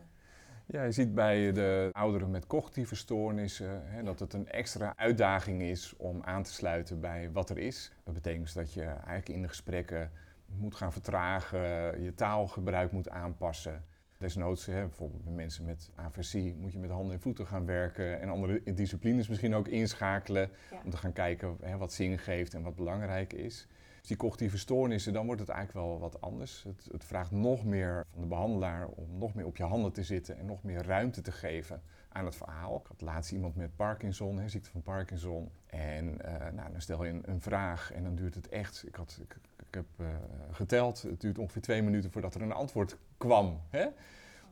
Ja, 0.66 0.82
je 0.82 0.92
ziet 0.92 1.14
bij 1.14 1.52
de 1.52 1.88
ouderen 1.92 2.30
met 2.30 2.46
cognitieve 2.46 2.96
stoornissen 2.96 3.82
hè, 3.84 4.02
dat 4.02 4.18
het 4.18 4.32
een 4.32 4.48
extra 4.48 4.92
uitdaging 4.96 5.62
is 5.62 5.94
om 5.96 6.22
aan 6.22 6.42
te 6.42 6.52
sluiten 6.52 7.00
bij 7.00 7.30
wat 7.32 7.50
er 7.50 7.58
is. 7.58 7.92
Dat 8.04 8.14
betekent 8.14 8.44
dus 8.44 8.52
dat 8.52 8.72
je 8.72 8.82
eigenlijk 8.82 9.28
in 9.28 9.42
de 9.42 9.48
gesprekken 9.48 10.10
moet 10.46 10.74
gaan 10.74 10.92
vertragen, 10.92 11.60
je 12.02 12.14
taalgebruik 12.14 12.92
moet 12.92 13.08
aanpassen. 13.08 13.84
Desnoods, 14.18 14.66
hè, 14.66 14.80
bijvoorbeeld 14.80 15.24
bij 15.24 15.32
mensen 15.32 15.64
met 15.64 15.90
aversie, 15.94 16.54
moet 16.54 16.72
je 16.72 16.78
met 16.78 16.90
handen 16.90 17.14
en 17.14 17.20
voeten 17.20 17.46
gaan 17.46 17.66
werken 17.66 18.20
en 18.20 18.28
andere 18.28 18.62
disciplines 18.74 19.28
misschien 19.28 19.54
ook 19.54 19.68
inschakelen 19.68 20.50
ja. 20.70 20.80
om 20.84 20.90
te 20.90 20.96
gaan 20.96 21.12
kijken 21.12 21.56
hè, 21.60 21.76
wat 21.76 21.92
zin 21.92 22.18
geeft 22.18 22.54
en 22.54 22.62
wat 22.62 22.74
belangrijk 22.74 23.32
is. 23.32 23.66
Dus 24.02 24.10
die 24.10 24.20
cognitieve 24.20 24.58
stoornissen, 24.58 25.12
dan 25.12 25.26
wordt 25.26 25.40
het 25.40 25.50
eigenlijk 25.50 25.86
wel 25.86 25.98
wat 25.98 26.20
anders. 26.20 26.62
Het, 26.62 26.88
het 26.92 27.04
vraagt 27.04 27.30
nog 27.30 27.64
meer 27.64 28.06
van 28.12 28.20
de 28.20 28.26
behandelaar 28.26 28.88
om 28.88 29.18
nog 29.18 29.34
meer 29.34 29.46
op 29.46 29.56
je 29.56 29.62
handen 29.62 29.92
te 29.92 30.02
zitten 30.02 30.38
en 30.38 30.46
nog 30.46 30.62
meer 30.62 30.86
ruimte 30.86 31.20
te 31.20 31.32
geven 31.32 31.82
aan 32.08 32.24
het 32.24 32.36
verhaal. 32.36 32.76
Ik 32.76 32.86
had 32.86 33.00
laatst 33.00 33.32
iemand 33.32 33.56
met 33.56 33.76
Parkinson, 33.76 34.38
hè, 34.38 34.48
ziekte 34.48 34.70
van 34.70 34.82
Parkinson. 34.82 35.50
En 35.66 36.20
eh, 36.20 36.52
nou, 36.52 36.72
dan 36.72 36.80
stel 36.80 37.04
je 37.04 37.20
een, 37.22 37.40
vraag 37.40 37.92
en 37.92 38.02
dan 38.04 38.14
duurt 38.14 38.34
het 38.34 38.48
echt. 38.48 38.84
Ik, 38.86 38.94
had, 38.94 39.18
ik, 39.22 39.36
ik 39.68 39.74
heb 39.74 39.86
eh, 39.96 40.06
geteld, 40.50 41.02
het 41.02 41.20
duurt 41.20 41.38
ongeveer 41.38 41.62
twee 41.62 41.82
minuten 41.82 42.10
voordat 42.10 42.34
er 42.34 42.42
een 42.42 42.52
antwoord 42.52 42.96
kwam. 43.16 43.60
Hè? 43.70 43.86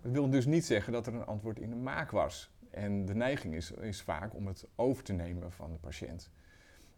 Dat 0.02 0.12
wil 0.12 0.30
dus 0.30 0.46
niet 0.46 0.64
zeggen 0.64 0.92
dat 0.92 1.06
er 1.06 1.14
een 1.14 1.26
antwoord 1.26 1.58
in 1.58 1.70
de 1.70 1.76
maak 1.76 2.10
was. 2.10 2.50
En 2.70 3.04
de 3.04 3.14
neiging 3.14 3.54
is, 3.54 3.70
is 3.70 4.02
vaak 4.02 4.34
om 4.34 4.46
het 4.46 4.66
over 4.76 5.04
te 5.04 5.12
nemen 5.12 5.52
van 5.52 5.72
de 5.72 5.78
patiënt. 5.78 6.30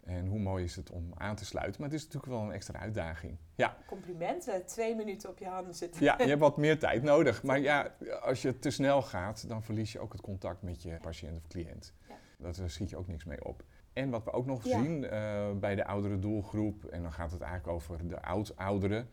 En 0.02 0.26
hoe 0.26 0.38
mooi 0.38 0.64
is 0.64 0.76
het 0.76 0.90
om 0.90 1.12
aan 1.14 1.36
te 1.36 1.44
sluiten. 1.44 1.80
Maar 1.80 1.90
het 1.90 1.98
is 1.98 2.04
natuurlijk 2.04 2.32
wel 2.32 2.42
een 2.42 2.52
extra 2.52 2.78
uitdaging. 2.78 3.36
Ja, 3.54 3.76
Complimenten, 3.86 4.66
twee 4.66 4.94
minuten 4.94 5.28
op 5.30 5.38
je 5.38 5.46
handen 5.46 5.74
zitten. 5.74 6.02
ja 6.04 6.14
je 6.18 6.26
hebt 6.28 6.40
wat 6.40 6.56
meer 6.56 6.78
tijd 6.78 7.02
nodig. 7.02 7.42
Maar 7.52 7.60
ja, 7.60 7.94
als 8.22 8.42
je 8.42 8.58
te 8.58 8.70
snel 8.70 9.02
gaat, 9.02 9.48
dan 9.48 9.62
verlies 9.62 9.92
je 9.92 9.98
ook 10.00 10.12
het 10.12 10.20
contact 10.20 10.62
met 10.62 10.82
je 10.82 10.98
patiënt 11.00 11.36
of 11.36 11.46
cliënt. 11.46 11.94
Ja. 12.08 12.14
Dat 12.38 12.56
daar 12.56 12.70
schiet 12.70 12.90
je 12.90 12.96
ook 12.96 13.06
niks 13.06 13.24
mee 13.24 13.44
op. 13.44 13.64
En 13.92 14.10
wat 14.10 14.24
we 14.24 14.32
ook 14.32 14.46
nog 14.46 14.64
Ja. 14.64 14.82
zien 14.82 15.04
eh, 15.04 15.50
bij 15.52 15.74
de 15.74 15.84
oudere 15.84 16.18
doelgroep, 16.18 16.84
en 16.84 17.02
dan 17.02 17.12
gaat 17.12 17.30
het 17.32 17.40
eigenlijk 17.40 17.72
over 17.74 18.08
de 18.08 18.22
oud-ouderen, 18.22 19.08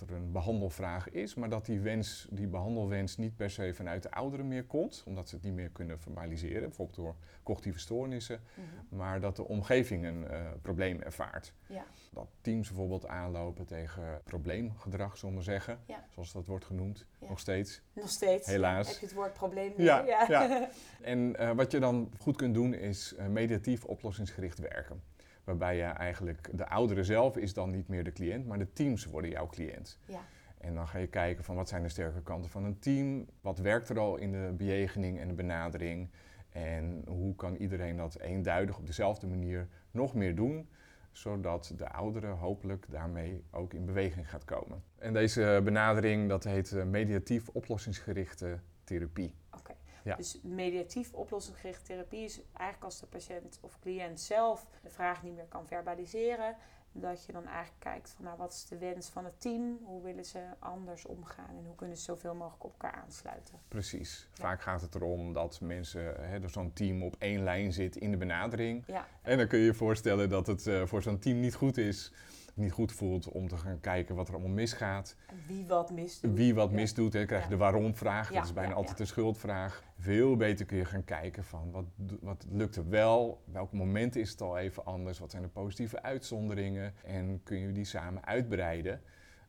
er 0.00 0.12
een 0.12 0.32
behandelvraag 0.32 1.10
is, 1.10 1.34
maar 1.34 1.48
dat 1.48 1.66
die, 1.66 1.80
wens, 1.80 2.26
die 2.30 2.46
behandelwens 2.46 3.16
niet 3.16 3.36
per 3.36 3.50
se 3.50 3.74
vanuit 3.74 4.02
de 4.02 4.10
ouderen 4.10 4.48
meer 4.48 4.64
komt, 4.64 5.02
omdat 5.06 5.28
ze 5.28 5.34
het 5.34 5.44
niet 5.44 5.54
meer 5.54 5.68
kunnen 5.70 6.00
verbaliseren, 6.00 6.62
bijvoorbeeld 6.68 6.96
door 6.96 7.14
cognitieve 7.42 7.78
stoornissen, 7.78 8.40
Mhm. 8.54 8.96
maar 8.96 9.20
dat 9.20 9.36
de 9.36 9.44
omgeving 9.48 10.04
een 10.04 10.28
eh, 10.28 10.40
probleem 10.62 11.00
ervaart. 11.00 11.52
Ja. 11.66 11.84
Dat 12.10 12.28
teams 12.40 12.68
bijvoorbeeld 12.68 13.06
aanlopen 13.06 13.64
tegen 13.66 14.20
probleemgedrag, 14.24 15.16
zullen 15.16 15.34
we 15.36 15.42
zeggen, 15.42 15.78
Ja. 15.86 16.04
zoals 16.10 16.32
dat 16.32 16.46
wordt 16.46 16.64
genoemd, 16.64 17.06
Ja. 17.18 17.28
nog 17.28 17.38
steeds. 17.38 17.80
Nog 17.92 18.08
steeds. 18.08 18.46
Helaas. 18.46 18.88
Heb 18.88 18.96
je 18.98 19.06
het 19.06 19.14
woord 19.14 19.32
probleem 19.32 19.72
ja. 19.76 20.04
En 21.02 21.36
eh, 21.36 21.50
wat 21.50 21.70
je 21.72 21.78
dan 21.78 22.10
goed 22.20 22.36
kunt 22.36 22.54
doen 22.54 22.74
is 22.74 23.14
eh, 23.14 23.26
mediatief 23.26 23.84
oplossingsgericht 23.84 24.58
werken. 24.58 25.02
Waarbij 25.46 25.76
je 25.76 25.82
eigenlijk, 25.82 26.48
de 26.52 26.68
oudere 26.68 27.04
zelf 27.04 27.36
is 27.36 27.54
dan 27.54 27.70
niet 27.70 27.88
meer 27.88 28.04
de 28.04 28.12
cliënt, 28.12 28.46
maar 28.46 28.58
de 28.58 28.72
teams 28.72 29.04
worden 29.04 29.30
jouw 29.30 29.46
cliënt. 29.46 29.98
Ja. 30.04 30.20
En 30.58 30.74
dan 30.74 30.88
ga 30.88 30.98
je 30.98 31.06
kijken 31.06 31.44
van 31.44 31.56
wat 31.56 31.68
zijn 31.68 31.82
de 31.82 31.88
sterke 31.88 32.22
kanten 32.22 32.50
van 32.50 32.64
een 32.64 32.78
team, 32.78 33.26
wat 33.40 33.58
werkt 33.58 33.88
er 33.88 33.98
al 33.98 34.16
in 34.16 34.32
de 34.32 34.54
bejegening 34.56 35.18
en 35.18 35.28
de 35.28 35.34
benadering 35.34 36.10
en 36.48 37.02
hoe 37.08 37.34
kan 37.34 37.54
iedereen 37.54 37.96
dat 37.96 38.18
eenduidig 38.18 38.78
op 38.78 38.86
dezelfde 38.86 39.26
manier 39.26 39.68
nog 39.90 40.14
meer 40.14 40.34
doen, 40.34 40.68
zodat 41.12 41.72
de 41.76 41.88
oudere 41.88 42.26
hopelijk 42.26 42.86
daarmee 42.88 43.44
ook 43.50 43.74
in 43.74 43.84
beweging 43.84 44.30
gaat 44.30 44.44
komen. 44.44 44.82
En 44.98 45.12
deze 45.12 45.60
benadering 45.64 46.28
dat 46.28 46.44
heet 46.44 46.72
eh, 46.72 46.84
mediatief 46.84 47.48
oplossingsgerichte 47.48 48.58
therapie. 48.84 49.34
Oké. 49.50 49.72
Ja. 50.06 50.16
Dus 50.16 50.38
mediatief 50.42 51.12
oplossingsgerichte 51.12 51.82
therapie 51.84 52.24
is 52.24 52.40
eigenlijk 52.52 52.84
als 52.84 53.00
de 53.00 53.06
patiënt 53.06 53.58
of 53.60 53.78
cliënt 53.80 54.20
zelf 54.20 54.66
de 54.82 54.90
vraag 54.90 55.22
niet 55.22 55.34
meer 55.34 55.46
kan 55.48 55.66
verbaliseren. 55.66 56.56
Dat 56.92 57.24
je 57.24 57.32
dan 57.32 57.46
eigenlijk 57.46 57.80
kijkt 57.80 58.10
van 58.10 58.24
nou, 58.24 58.36
wat 58.38 58.52
is 58.52 58.66
de 58.68 58.78
wens 58.78 59.08
van 59.08 59.24
het 59.24 59.40
team? 59.40 59.78
Hoe 59.84 60.02
willen 60.02 60.24
ze 60.24 60.38
anders 60.58 61.04
omgaan 61.06 61.56
en 61.58 61.64
hoe 61.66 61.74
kunnen 61.74 61.96
ze 61.96 62.02
zoveel 62.02 62.34
mogelijk 62.34 62.64
op 62.64 62.70
elkaar 62.72 63.00
aansluiten? 63.02 63.54
Precies. 63.68 64.28
Ja. 64.34 64.42
Vaak 64.44 64.62
gaat 64.62 64.80
het 64.80 64.94
erom 64.94 65.32
dat 65.32 65.60
mensen, 65.60 66.14
hè, 66.28 66.48
zo'n 66.48 66.72
team 66.72 67.02
op 67.02 67.14
één 67.18 67.42
lijn 67.42 67.72
zit 67.72 67.96
in 67.96 68.10
de 68.10 68.16
benadering. 68.16 68.82
Ja, 68.86 69.06
En 69.22 69.38
dan 69.38 69.46
kun 69.46 69.58
je 69.58 69.64
je 69.64 69.74
voorstellen 69.74 70.28
dat 70.28 70.46
het 70.46 70.66
eh, 70.66 70.86
voor 70.86 71.02
zo'n 71.02 71.18
team 71.18 71.40
niet 71.40 71.54
goed 71.54 71.76
is, 71.76 72.12
niet 72.54 72.72
goed 72.72 72.92
voelt 72.92 73.28
om 73.28 73.48
te 73.48 73.56
gaan 73.56 73.80
kijken 73.80 74.14
wat 74.14 74.28
er 74.28 74.34
allemaal 74.34 74.52
misgaat. 74.52 75.16
wie 75.46 75.66
wat 75.66 75.90
mist. 75.90 76.20
Wie 76.20 76.54
wat 76.54 76.70
misdoet, 76.70 77.12
hè, 77.12 77.24
krijg 77.24 77.42
je 77.42 77.48
Ja. 77.48 77.54
de 77.54 77.60
waarom-vraag. 77.62 78.28
Ja, 78.28 78.34
Dat 78.34 78.44
is 78.44 78.52
bijna 78.52 78.70
ja, 78.70 78.76
altijd 78.76 79.00
een 79.00 79.06
schuldvraag. 79.06 79.82
Veel 79.98 80.36
beter 80.36 80.66
kun 80.66 80.76
je 80.76 80.84
gaan 80.84 81.04
kijken 81.04 81.44
van 81.44 81.70
wat, 81.70 81.84
wat 82.20 82.44
lukt 82.50 82.76
er 82.76 82.88
wel, 82.88 83.42
welke 83.44 83.76
momenten 83.76 84.20
is 84.20 84.30
het 84.30 84.40
al 84.40 84.58
even 84.58 84.84
anders, 84.84 85.18
wat 85.18 85.30
zijn 85.30 85.42
de 85.42 85.48
positieve 85.48 86.02
uitzonderingen 86.02 86.94
en 87.04 87.40
kun 87.42 87.58
je 87.58 87.72
die 87.72 87.84
samen 87.84 88.24
uitbreiden. 88.26 89.02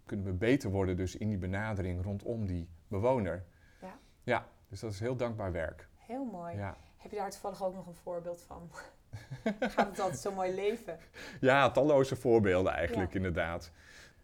Kunnen 0.05 0.25
we 0.25 0.31
beter 0.31 0.69
worden 0.69 0.97
dus 0.97 1.15
in 1.15 1.29
die 1.29 1.37
benadering 1.37 2.03
rondom 2.03 2.45
die 2.45 2.69
bewoner. 2.87 3.43
Ja. 3.81 3.97
Ja, 4.23 4.45
dus 4.69 4.79
dat 4.79 4.91
is 4.91 4.99
heel 4.99 5.15
dankbaar 5.15 5.51
werk. 5.51 5.87
Heel 5.97 6.25
mooi. 6.25 6.55
Ja. 6.55 6.77
Heb 6.97 7.11
je 7.11 7.17
daar 7.17 7.29
toevallig 7.31 7.63
ook 7.63 7.73
nog 7.73 7.87
een 7.87 7.95
voorbeeld 7.95 8.41
van? 8.41 8.69
Gaat 9.59 9.87
het 9.89 9.99
altijd 9.99 10.19
zo 10.19 10.31
mooi 10.31 10.53
leven? 10.55 10.97
Ja, 11.41 11.71
talloze 11.71 12.15
voorbeelden 12.15 12.73
eigenlijk, 12.73 13.09
Ja. 13.11 13.15
inderdaad. 13.17 13.71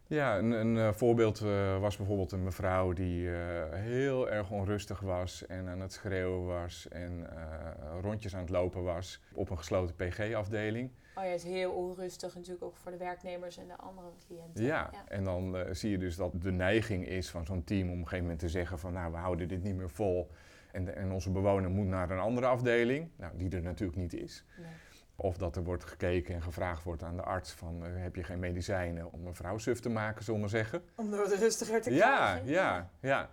Ja, 0.08 0.38
een, 0.38 0.52
een 0.52 0.78
eh, 0.78 0.94
voorbeeld 0.94 1.42
eh, 1.42 1.80
was 1.80 1.98
bijvoorbeeld 1.98 2.32
een 2.32 2.44
mevrouw 2.44 2.94
die 2.94 3.32
eh, 3.36 3.64
heel 3.72 4.30
erg 4.30 4.52
onrustig 4.52 5.00
was 5.00 5.46
en 5.46 5.68
aan 5.68 5.80
het 5.80 5.94
schreeuwen 5.94 6.46
was 6.46 6.88
en 6.88 7.28
rondjes 8.02 8.34
aan 8.36 8.42
het 8.42 8.50
lopen 8.50 8.84
was 8.84 9.22
op 9.34 9.50
een 9.50 9.58
gesloten 9.58 9.96
PG-afdeling. 9.96 10.90
Oh 11.16 11.24
ja, 11.24 11.30
het 11.30 11.44
is 11.44 11.50
heel 11.52 11.72
onrustig 11.72 12.36
natuurlijk 12.36 12.64
ook 12.64 12.78
voor 12.78 12.92
de 12.92 12.98
werknemers 12.98 13.58
en 13.58 13.68
de 13.68 13.76
andere 13.78 14.08
cliënten. 14.28 14.64
Ja, 14.64 14.90
en 15.08 15.24
dan 15.24 15.58
zie 15.72 15.92
je 15.92 15.98
dus 15.98 16.16
dat 16.16 16.42
de 16.42 16.52
neiging 16.52 17.08
is 17.08 17.30
van 17.30 17.46
zo'n 17.46 17.64
team 17.64 17.82
om 17.88 17.90
op 17.90 17.98
een 17.98 18.04
gegeven 18.04 18.22
moment 18.24 18.40
te 18.40 18.50
zeggen 18.50 18.80
van 18.80 18.94
nou, 18.94 19.12
we 19.12 19.18
houden 19.18 19.48
dit 19.48 19.64
niet 19.64 19.76
meer 19.76 19.90
vol 19.90 20.30
en, 20.72 20.86
de- 20.86 20.92
en 20.92 21.12
onze 21.12 21.32
bewoner 21.32 21.70
moet 21.70 21.88
naar 21.88 22.10
een 22.10 22.20
andere 22.20 22.46
afdeling, 22.48 23.10
nou, 23.16 23.38
die 23.38 23.50
er 23.50 23.62
natuurlijk 23.62 23.98
niet 23.98 24.14
is. 24.14 24.46
Nee. 24.58 24.68
Of 25.16 25.38
dat 25.38 25.56
er 25.56 25.64
wordt 25.64 25.84
gekeken 25.84 26.36
en 26.36 26.42
gevraagd 26.42 26.84
wordt 26.84 27.04
aan 27.04 27.16
de 27.16 27.22
arts 27.24 27.52
van 27.52 27.86
eh, 27.86 27.92
heb 27.96 28.16
je 28.16 28.24
geen 28.24 28.40
medicijnen 28.40 29.12
om 29.12 29.28
een 29.28 29.36
vrouw 29.36 29.58
suf 29.58 29.80
te 29.80 29.90
maken, 29.90 30.24
zullen 30.24 30.42
we 30.42 30.48
zeggen. 30.48 30.84
Om 30.96 31.12
het 31.14 31.34
rustiger 31.40 31.82
te 31.82 31.94
Ja, 31.94 32.26
krijgen. 32.32 32.52
ja, 32.52 32.90
ja. 33.00 33.30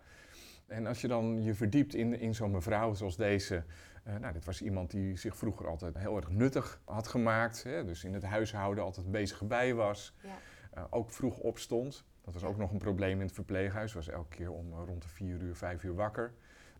En 0.66 0.86
als 0.86 1.00
je 1.00 1.08
dan 1.08 1.42
je 1.42 1.54
verdiept 1.54 1.94
in, 1.94 2.18
in 2.20 2.34
zo'n 2.34 2.50
mevrouw 2.50 2.94
zoals 2.94 3.16
deze. 3.16 3.64
eh, 4.04 4.16
nou, 4.16 4.32
dit 4.32 4.44
was 4.44 4.62
iemand 4.62 4.90
die 4.90 5.16
zich 5.16 5.36
vroeger 5.36 5.66
altijd 5.68 5.98
heel 5.98 6.16
erg 6.16 6.30
nuttig 6.30 6.80
had 6.84 7.08
gemaakt. 7.08 7.62
Hè, 7.62 7.84
dus 7.84 8.04
in 8.04 8.14
het 8.14 8.22
huishouden 8.24 8.84
altijd 8.84 9.10
bezig 9.10 9.42
bij 9.46 9.74
was. 9.74 10.14
Ja. 10.22 10.28
eh, 10.70 10.84
ook 10.90 11.10
vroeg 11.10 11.38
opstond. 11.38 12.04
Dat 12.24 12.34
was 12.34 12.44
ook 12.44 12.56
nog 12.56 12.70
een 12.72 12.78
probleem 12.78 13.16
in 13.20 13.26
het 13.26 13.32
verpleeghuis. 13.34 13.92
Was 13.92 14.08
elke 14.08 14.36
keer 14.36 14.52
om 14.52 14.74
rond 14.74 15.02
de 15.02 15.08
vier 15.08 15.40
uur, 15.40 15.54
vijf 15.56 15.84
uur 15.84 15.94
wakker. 15.94 16.32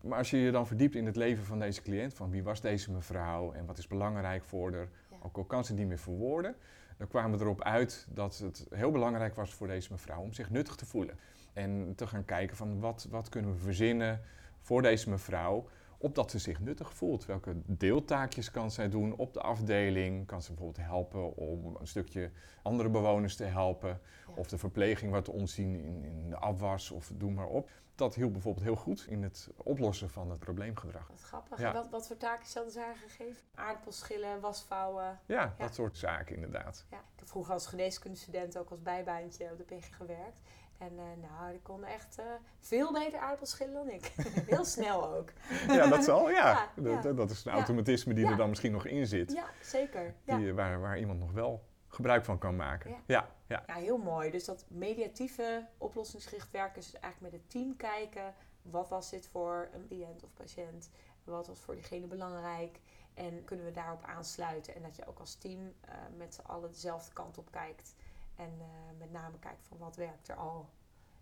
Maar 0.03 0.19
als 0.19 0.31
je 0.31 0.37
je 0.37 0.51
dan 0.51 0.67
verdiept 0.67 0.95
in 0.95 1.07
het 1.07 1.17
leven 1.17 1.45
van 1.45 1.59
deze 1.59 1.83
cliënt, 1.83 2.15
van 2.15 2.31
wie 2.31 2.43
was 2.43 2.61
deze 2.61 2.93
mevrouw 2.93 3.53
en 3.53 3.67
wat 3.67 3.79
is 3.79 3.87
belangrijk 3.87 4.45
voor 4.45 4.73
haar, 4.73 4.89
Ja. 5.11 5.17
ook 5.23 5.37
al 5.37 5.45
kan 5.45 5.65
ze 5.65 5.75
niet 5.75 5.87
meer 5.87 5.99
verwoorden, 5.99 6.55
dan 6.99 7.09
kwamen 7.09 7.39
we 7.39 7.45
erop 7.45 7.63
uit 7.63 8.07
dat 8.11 8.39
het 8.39 8.67
heel 8.71 8.91
belangrijk 8.91 9.35
was 9.35 9.55
voor 9.55 9.67
deze 9.67 9.93
mevrouw 9.93 10.21
om 10.21 10.33
zich 10.33 10.51
nuttig 10.51 10.75
te 10.75 10.87
voelen. 10.87 11.19
En 11.53 11.93
te 11.97 12.07
gaan 12.07 12.25
kijken 12.25 12.57
van 12.57 12.81
wat, 12.81 13.07
wat 13.11 13.29
kunnen 13.29 13.53
we 13.53 13.59
verzinnen 13.59 14.21
voor 14.61 14.83
deze 14.83 15.11
mevrouw, 15.11 15.69
opdat 15.99 16.31
ze 16.31 16.39
zich 16.39 16.61
nuttig 16.61 16.95
voelt. 16.95 17.27
Welke 17.27 17.55
deeltaakjes 17.67 18.51
kan 18.51 18.71
zij 18.71 18.89
doen 18.89 19.17
op 19.17 19.33
de 19.35 19.41
afdeling? 19.41 20.27
Kan 20.27 20.43
ze 20.43 20.49
bijvoorbeeld 20.53 20.87
helpen 20.87 21.37
om 21.37 21.77
een 21.81 21.87
stukje 21.87 22.31
andere 22.63 22.89
bewoners 22.89 23.37
te 23.37 23.45
helpen? 23.45 23.89
Ja. 24.27 24.33
Of 24.37 24.49
de 24.49 24.59
verpleging 24.59 25.13
wat 25.13 25.25
te 25.25 25.33
ontzien 25.33 25.75
in, 25.85 26.05
in 26.05 26.31
de 26.31 26.37
afwas 26.37 26.91
of 26.91 27.13
doe 27.17 27.31
maar 27.31 27.47
op. 27.47 27.71
Dat 28.01 28.15
hielp 28.15 28.33
bijvoorbeeld 28.33 28.65
heel 28.65 28.77
goed 28.77 29.05
in 29.09 29.23
het 29.23 29.49
oplossen 29.57 30.11
van 30.11 30.31
het 30.31 30.39
probleemgedrag. 30.39 31.09
Wat 31.09 31.21
grappig. 31.23 31.59
Ja. 31.59 31.73
Wat, 31.73 31.89
wat 31.91 32.07
voor 32.07 32.17
taken 32.17 32.47
hadden 32.55 32.73
ze 32.73 32.81
haar 32.81 32.97
gegeven? 32.97 33.43
Aardappelschillen, 33.55 34.41
wasvouwen. 34.41 35.19
Ja, 35.27 35.55
dat 35.59 35.75
soort 35.75 35.99
zaken 35.99 36.35
inderdaad. 36.35 36.87
Ja, 36.91 36.97
ik 36.97 37.19
heb 37.19 37.29
vroeger 37.29 37.53
als 37.53 37.67
geneeskundestudent 37.67 38.59
ook 38.59 38.71
als 38.71 38.83
bijbaantje 38.83 39.51
op 39.53 39.59
de 39.59 39.65
PG 39.77 39.97
gewerkt. 39.97 40.41
En 40.79 40.91
eh, 40.99 41.29
nou, 41.31 41.51
die 41.51 41.61
konden 41.63 41.89
echt 41.89 42.19
eh, 42.19 42.25
veel 42.61 42.93
beter 42.93 43.19
aardappels 43.19 43.51
schillen 43.51 43.75
dan 43.75 43.89
ik. 43.91 44.13
Heel 44.55 44.65
snel 44.65 45.15
ook. 45.15 45.33
Ja, 45.69 45.87
dat 45.87 46.05
zal, 46.05 46.31
ja. 46.31 46.53
Ja, 46.83 46.91
ja. 46.91 47.01
Dat, 47.01 47.17
dat 47.17 47.31
is 47.31 47.45
een 47.45 47.51
Ja. 47.53 47.57
automatisme 47.59 48.15
die 48.15 48.25
Ja. 48.25 48.31
er 48.31 48.37
dan 48.37 48.49
misschien 48.49 48.73
nog 48.73 48.87
in 48.87 49.07
zit. 49.07 49.33
Ja, 49.33 49.45
zeker. 49.63 50.15
Ja. 50.25 50.37
Die, 50.37 50.55
waar, 50.55 50.81
waar 50.81 50.99
iemand 50.99 51.19
nog 51.19 51.33
wel 51.33 51.69
gebruik 51.91 52.25
van 52.25 52.39
kan 52.39 52.57
maken. 52.57 52.91
Ja. 52.91 52.99
Ja, 53.07 53.29
ja. 53.47 53.63
ja, 53.67 53.75
heel 53.75 53.99
mooi. 53.99 54.31
Dus 54.31 54.45
dat 54.45 54.65
mediatieve 54.69 55.67
oplossingsgericht 55.79 56.51
werken 56.51 56.79
is 56.79 56.91
dus 56.91 57.01
eigenlijk 57.01 57.33
met 57.33 57.43
het 57.43 57.51
team 57.51 57.77
kijken. 57.77 58.35
Wat 58.63 58.89
was 58.89 59.11
dit 59.11 59.27
voor 59.27 59.69
een 59.73 59.87
cliënt 59.87 60.25
of 60.25 60.35
patiënt? 60.35 60.91
Wat 61.25 61.47
was 61.47 61.61
voor 61.61 61.75
diegene 61.75 62.07
belangrijk? 62.07 62.81
En 63.15 63.45
kunnen 63.45 63.65
we 63.65 63.73
daarop 63.73 64.03
aansluiten? 64.03 64.75
En 64.75 64.83
dat 64.83 64.97
je 64.97 65.07
ook 65.07 65.19
als 65.19 65.35
team 65.35 65.73
eh, 65.81 65.95
met 66.17 66.35
z'n 66.35 66.41
allen 66.41 66.71
dezelfde 66.71 67.13
kant 67.13 67.39
op 67.39 67.51
kijkt. 67.51 67.95
En 68.37 68.53
eh, 68.59 68.99
met 68.99 69.13
name 69.13 69.39
kijkt 69.39 69.67
van 69.67 69.79
wat 69.79 69.97
werkt 69.97 70.29
er 70.29 70.37
al? 70.37 70.69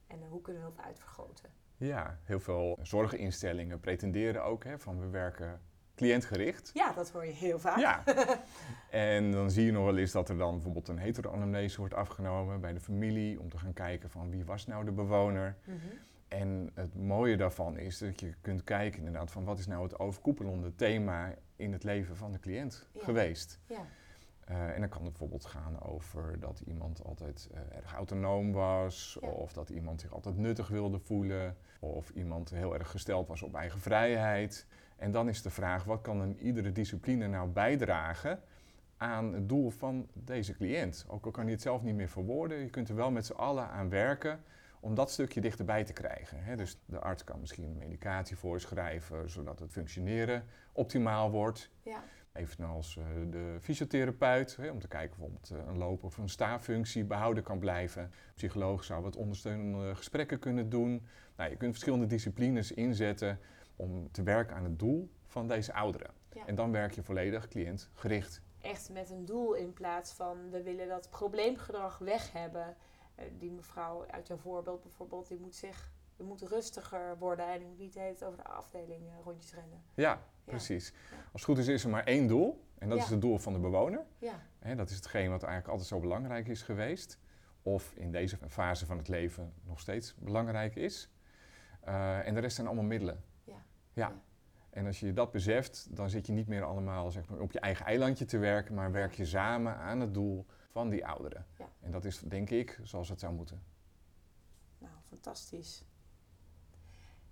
En 0.06 0.22
eh, 0.22 0.28
hoe 0.28 0.40
kunnen 0.40 0.62
we 0.62 0.68
dat 0.75 0.84
uitvergroten? 0.84 1.50
Ja, 1.76 2.18
heel 2.22 2.40
veel 2.40 2.78
zorginstellingen 2.82 3.80
pretenderen 3.80 4.44
ook 4.44 4.64
hè, 4.64 4.78
van 4.78 5.00
we 5.00 5.08
werken 5.08 5.60
cliëntgericht. 5.98 6.70
Ja, 6.74 6.92
dat 6.92 7.10
hoor 7.10 7.24
je 7.26 7.32
heel 7.32 7.58
vaak. 7.58 7.78
Ja. 7.78 8.02
en 8.90 9.32
dan 9.32 9.50
zie 9.50 9.64
je 9.64 9.72
nog 9.72 9.84
wel 9.84 9.96
eens 9.98 10.12
dat 10.12 10.28
er 10.28 10.38
dan 10.38 10.52
bijvoorbeeld 10.52 10.88
een 10.88 10.98
heteroanamnese 10.98 11.78
wordt 11.78 11.94
afgenomen 11.94 12.60
bij 12.60 12.72
de 12.72 12.80
familie 12.80 13.40
om 13.40 13.48
te 13.48 13.58
gaan 13.58 13.72
kijken 13.72 14.10
van 14.10 14.30
wie 14.30 14.44
was 14.44 14.66
nou 14.66 14.84
de 14.84 14.92
bewoner. 14.92 15.56
Mhm. 15.64 15.76
En 16.28 16.70
het 16.74 16.94
mooie 16.94 17.36
daarvan 17.36 17.78
is 17.78 17.98
dat 17.98 18.20
je 18.20 18.34
kunt 18.40 18.64
kijken 18.64 18.98
inderdaad 18.98 19.30
van 19.30 19.44
wat 19.44 19.58
is 19.58 19.66
nou 19.66 19.82
het 19.82 19.98
overkoepelende 19.98 20.74
thema 20.74 21.34
in 21.56 21.72
het 21.72 21.84
leven 21.84 22.16
van 22.16 22.32
de 22.32 22.38
cliënt 22.38 22.88
Ja. 22.92 23.00
geweest. 23.04 23.58
Ja. 23.66 23.86
Eh, 24.44 24.74
en 24.74 24.80
dan 24.80 24.88
kan 24.88 25.00
het 25.02 25.10
bijvoorbeeld 25.10 25.44
gaan 25.44 25.82
over 25.82 26.40
dat 26.40 26.62
iemand 26.66 27.04
altijd 27.04 27.48
eh, 27.52 27.76
erg 27.76 27.94
autonoom 27.94 28.52
was, 28.52 29.18
Ja. 29.20 29.28
of 29.28 29.52
dat 29.52 29.68
iemand 29.70 30.00
zich 30.00 30.12
altijd 30.12 30.36
nuttig 30.36 30.68
wilde 30.68 30.98
voelen, 30.98 31.56
of 31.80 32.10
iemand 32.10 32.50
heel 32.50 32.74
erg 32.74 32.90
gesteld 32.90 33.28
was 33.28 33.42
op 33.42 33.54
eigen 33.54 33.80
vrijheid. 33.80 34.66
En 34.98 35.12
dan 35.12 35.28
is 35.28 35.42
de 35.42 35.50
vraag, 35.50 35.84
wat 35.84 36.00
kan 36.00 36.20
een 36.20 36.38
iedere 36.38 36.72
discipline 36.72 37.28
nou 37.28 37.48
bijdragen 37.48 38.40
aan 38.96 39.32
het 39.32 39.48
doel 39.48 39.70
van 39.70 40.08
deze 40.12 40.54
cliënt? 40.54 41.04
Ook 41.08 41.24
al 41.24 41.30
kan 41.30 41.42
hij 41.42 41.52
het 41.52 41.62
zelf 41.62 41.82
niet 41.82 41.94
meer 41.94 42.08
verwoorden, 42.08 42.58
je 42.58 42.70
kunt 42.70 42.88
er 42.88 42.94
wel 42.94 43.10
met 43.10 43.26
z'n 43.26 43.32
allen 43.32 43.68
aan 43.68 43.88
werken 43.88 44.40
om 44.80 44.94
dat 44.94 45.10
stukje 45.10 45.40
dichterbij 45.40 45.84
te 45.84 45.92
krijgen. 45.92 46.44
Hè? 46.44 46.56
Dus 46.56 46.78
de 46.84 46.98
arts 46.98 47.24
kan 47.24 47.40
misschien 47.40 47.76
medicatie 47.76 48.36
voorschrijven, 48.36 49.30
zodat 49.30 49.58
het 49.58 49.72
functioneren 49.72 50.44
optimaal 50.72 51.30
wordt. 51.30 51.70
Ja. 51.82 52.02
Evenals 52.32 52.96
eh, 52.96 53.04
de 53.30 53.56
fysiotherapeut, 53.60 54.56
hè, 54.56 54.70
om 54.70 54.78
te 54.78 54.88
kijken 54.88 55.10
of 55.10 55.16
bijvoorbeeld 55.16 55.50
eh, 55.50 55.72
een 55.72 55.78
loop- 55.78 56.04
of 56.04 56.18
een 56.18 56.28
staaffunctie 56.28 57.04
behouden 57.04 57.42
kan 57.42 57.58
blijven. 57.58 58.10
Psycholoog 58.34 58.84
zou 58.84 59.02
wat 59.02 59.16
ondersteunende 59.16 59.94
gesprekken 59.94 60.38
kunnen 60.38 60.68
doen. 60.68 61.06
Nou, 61.36 61.50
je 61.50 61.56
kunt 61.56 61.70
verschillende 61.70 62.06
disciplines 62.06 62.72
inzetten 62.72 63.38
om 63.78 64.11
te 64.11 64.23
werken 64.23 64.56
aan 64.56 64.64
het 64.64 64.78
doel 64.78 65.11
van 65.26 65.49
deze 65.49 65.73
ouderen. 65.73 66.11
Ja. 66.32 66.47
En 66.47 66.54
dan 66.54 66.73
werk 66.73 66.92
je 66.94 67.02
volledig 67.02 67.49
cliëntgericht. 67.49 68.40
Echt 68.61 68.90
met 68.92 69.11
een 69.11 69.25
doel 69.25 69.54
in 69.54 69.73
plaats 69.73 70.12
van 70.12 70.50
we 70.50 70.62
willen 70.62 70.88
dat 70.88 71.11
probleemgedrag 71.11 71.99
weg 71.99 72.32
hebben. 72.32 72.76
Eh, 73.14 73.25
die 73.38 73.50
mevrouw 73.50 74.06
uit 74.11 74.26
jouw 74.26 74.37
voorbeeld 74.37 74.82
bijvoorbeeld, 74.82 75.28
die 75.28 75.38
moet 75.38 75.54
zich 75.54 75.90
die 76.16 76.26
moet 76.26 76.42
rustiger 76.42 77.18
worden 77.18 77.52
en 77.52 77.58
die 77.58 77.68
moet 77.68 77.78
niet 77.78 77.92
de 77.92 78.00
hele 78.00 78.14
tijd 78.14 78.30
over 78.30 78.42
de 78.44 78.49
afdeling 78.50 79.06
eh, 79.06 79.12
rondjes 79.25 79.54
rennen. 79.54 79.82
Ja, 79.94 80.23
precies. 80.44 80.92
Als 81.11 81.32
het 81.32 81.44
goed 81.44 81.58
is, 81.58 81.68
is 81.68 81.85
er 81.85 81.90
maar 81.90 82.04
één 82.04 82.26
doel. 82.26 82.64
En 82.78 82.88
dat 82.88 82.99
Ja. 82.99 83.04
is 83.04 83.11
het 83.11 83.20
doel 83.20 83.38
van 83.38 83.52
de 83.52 83.58
bewoner. 83.58 84.04
Ja, 84.18 84.42
Hè, 84.58 84.75
dat 84.75 84.90
is 84.90 84.97
hetgeen 84.97 85.30
wat 85.30 85.42
eigenlijk 85.42 85.68
altijd 85.70 85.88
zo 85.88 86.00
belangrijk 86.00 86.49
is 86.49 86.62
geweest. 86.62 87.18
Of 87.62 87.92
in 87.94 88.12
deze 88.12 88.38
fase 88.49 88.87
van 88.87 88.97
het 88.99 89.08
leven 89.08 89.52
nog 89.64 89.80
steeds 89.80 90.14
belangrijk 90.18 90.76
is. 90.76 91.11
Eh, 91.80 92.26
en 92.26 92.35
de 92.35 92.40
rest 92.40 92.54
zijn 92.54 92.66
allemaal 92.66 92.85
middelen. 92.85 93.25
Ja. 93.98 94.20
En 94.70 94.86
als 94.86 95.00
je 95.00 95.12
dat 95.12 95.30
beseft, 95.30 95.86
dan 95.90 96.10
zit 96.10 96.26
je 96.26 96.32
niet 96.32 96.48
meer 96.48 96.64
allemaal 96.64 97.10
zeg 97.10 97.28
maar, 97.28 97.40
op 97.40 97.52
je 97.52 97.60
eigen 97.60 97.86
eilandje 97.86 98.24
te 98.24 98.38
werken, 98.38 98.74
maar 98.74 98.92
werk 98.92 99.14
je 99.14 99.24
samen 99.24 99.76
aan 99.76 100.00
het 100.00 100.14
doel 100.14 100.46
van 100.70 100.88
die 100.88 101.06
ouderen. 101.06 101.46
Ja. 101.58 101.68
En 101.80 101.90
dat 101.90 102.04
is 102.04 102.18
denk 102.18 102.50
ik 102.50 102.80
zoals 102.82 103.08
het 103.08 103.20
zou 103.20 103.32
moeten. 103.32 103.62
Nou, 104.78 104.92
fantastisch. 105.04 105.84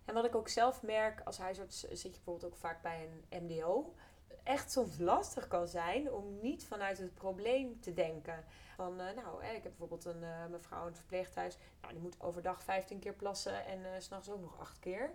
En 0.04 0.14
wat 0.14 0.25
ik 0.25 0.35
ook 0.35 0.49
zelf 0.49 0.82
merk 0.82 1.20
als 1.25 1.38
huisarts, 1.38 1.80
zit 1.80 2.02
je 2.02 2.11
bijvoorbeeld 2.11 2.52
ook 2.52 2.56
vaak 2.58 2.82
bij 2.82 3.08
een 3.30 3.44
MDO. 3.44 3.94
Echt 4.42 4.73
soms 4.73 4.99
lastig 4.99 5.49
kan 5.49 5.68
zijn 5.68 6.12
om 6.12 6.40
niet 6.40 6.64
vanuit 6.64 6.99
het 6.99 7.14
probleem 7.14 7.80
te 7.80 7.92
denken. 7.92 8.44
Van, 8.76 9.00
eh, 9.00 9.16
nou, 9.16 9.42
eh, 9.42 9.49
ik 9.49 9.62
heb 9.62 9.73
bijvoorbeeld 9.76 10.04
een 10.04 10.23
eh, 10.23 10.46
mevrouw 10.50 10.80
in 10.80 10.87
het 10.87 10.96
verpleeghuis. 10.96 11.58
Nou, 11.80 11.92
die 11.92 12.02
moet 12.02 12.20
overdag 12.20 12.62
15 12.62 12.99
keer 12.99 13.14
plassen 13.14 13.66
en 13.66 13.85
eh, 13.85 14.00
s 14.00 14.04
s'nachts 14.04 14.30
ook 14.30 14.40
nog 14.40 14.61
8 14.61 14.78
keer. 14.78 15.11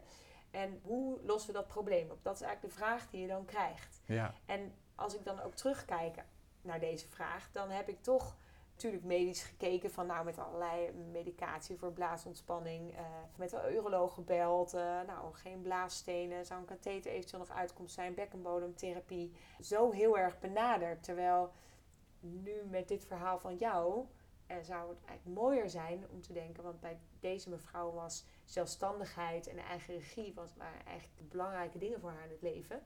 En 0.51 0.79
hoe 0.83 1.19
lossen 1.23 1.53
we 1.53 1.59
dat 1.59 1.67
probleem 1.67 2.09
op? 2.09 2.23
Dat 2.23 2.35
is 2.35 2.41
eigenlijk 2.41 2.73
de 2.73 2.79
vraag 2.79 3.09
die 3.09 3.21
je 3.21 3.27
dan 3.27 3.45
krijgt. 3.45 4.01
Ja, 4.05 4.33
En 4.45 4.73
als 4.95 5.15
ik 5.15 5.23
dan 5.23 5.41
ook 5.41 5.55
terugkijk 5.55 6.23
naar 6.61 6.79
deze 6.79 7.07
vraag, 7.07 7.49
dan 7.51 7.69
heb 7.69 7.89
ik 7.89 8.01
toch 8.01 8.35
natuurlijk 8.73 9.03
medisch 9.03 9.43
gekeken 9.43 9.91
van 9.91 10.05
nou 10.05 10.25
met 10.25 10.37
allerlei 10.39 10.91
medicatie 11.11 11.77
voor 11.77 11.91
blaasontspanning, 11.91 12.95
eh, 12.95 13.05
met 13.35 13.49
de 13.49 13.71
uroloog 13.73 14.13
gebeld, 14.13 14.73
eh, 14.73 14.81
nou 14.81 15.33
geen 15.33 15.61
blaasstenen, 15.61 16.45
zou 16.45 16.59
een 16.59 16.65
katheter 16.65 17.11
eventueel 17.11 17.39
nog 17.47 17.57
uitkomst 17.57 17.93
zijn, 17.93 18.13
bekkenbodemtherapie, 18.13 19.33
zo 19.61 19.91
heel 19.91 20.17
erg 20.17 20.39
benaderd. 20.39 21.03
Terwijl 21.03 21.51
nu 22.19 22.53
met 22.69 22.87
dit 22.87 23.05
verhaal 23.05 23.39
van 23.39 23.55
jou 23.55 24.05
eh, 24.57 24.63
zou 24.63 24.89
het 24.89 25.03
eigenlijk 25.05 25.39
mooier 25.39 25.69
zijn 25.69 26.05
om 26.09 26.21
te 26.21 26.33
denken, 26.33 26.63
want 26.63 26.79
bij 26.79 26.99
deze 27.19 27.49
mevrouw 27.49 27.91
was 27.91 28.25
zelfstandigheid 28.45 29.47
en 29.47 29.57
eigen 29.57 29.93
regie 29.93 30.33
was, 30.33 30.55
waren 30.55 30.85
eigenlijk 30.85 31.17
de 31.17 31.23
belangrijke 31.23 31.77
dingen 31.77 31.99
voor 31.99 32.11
haar 32.11 32.25
in 32.25 32.31
het 32.31 32.41
leven 32.41 32.83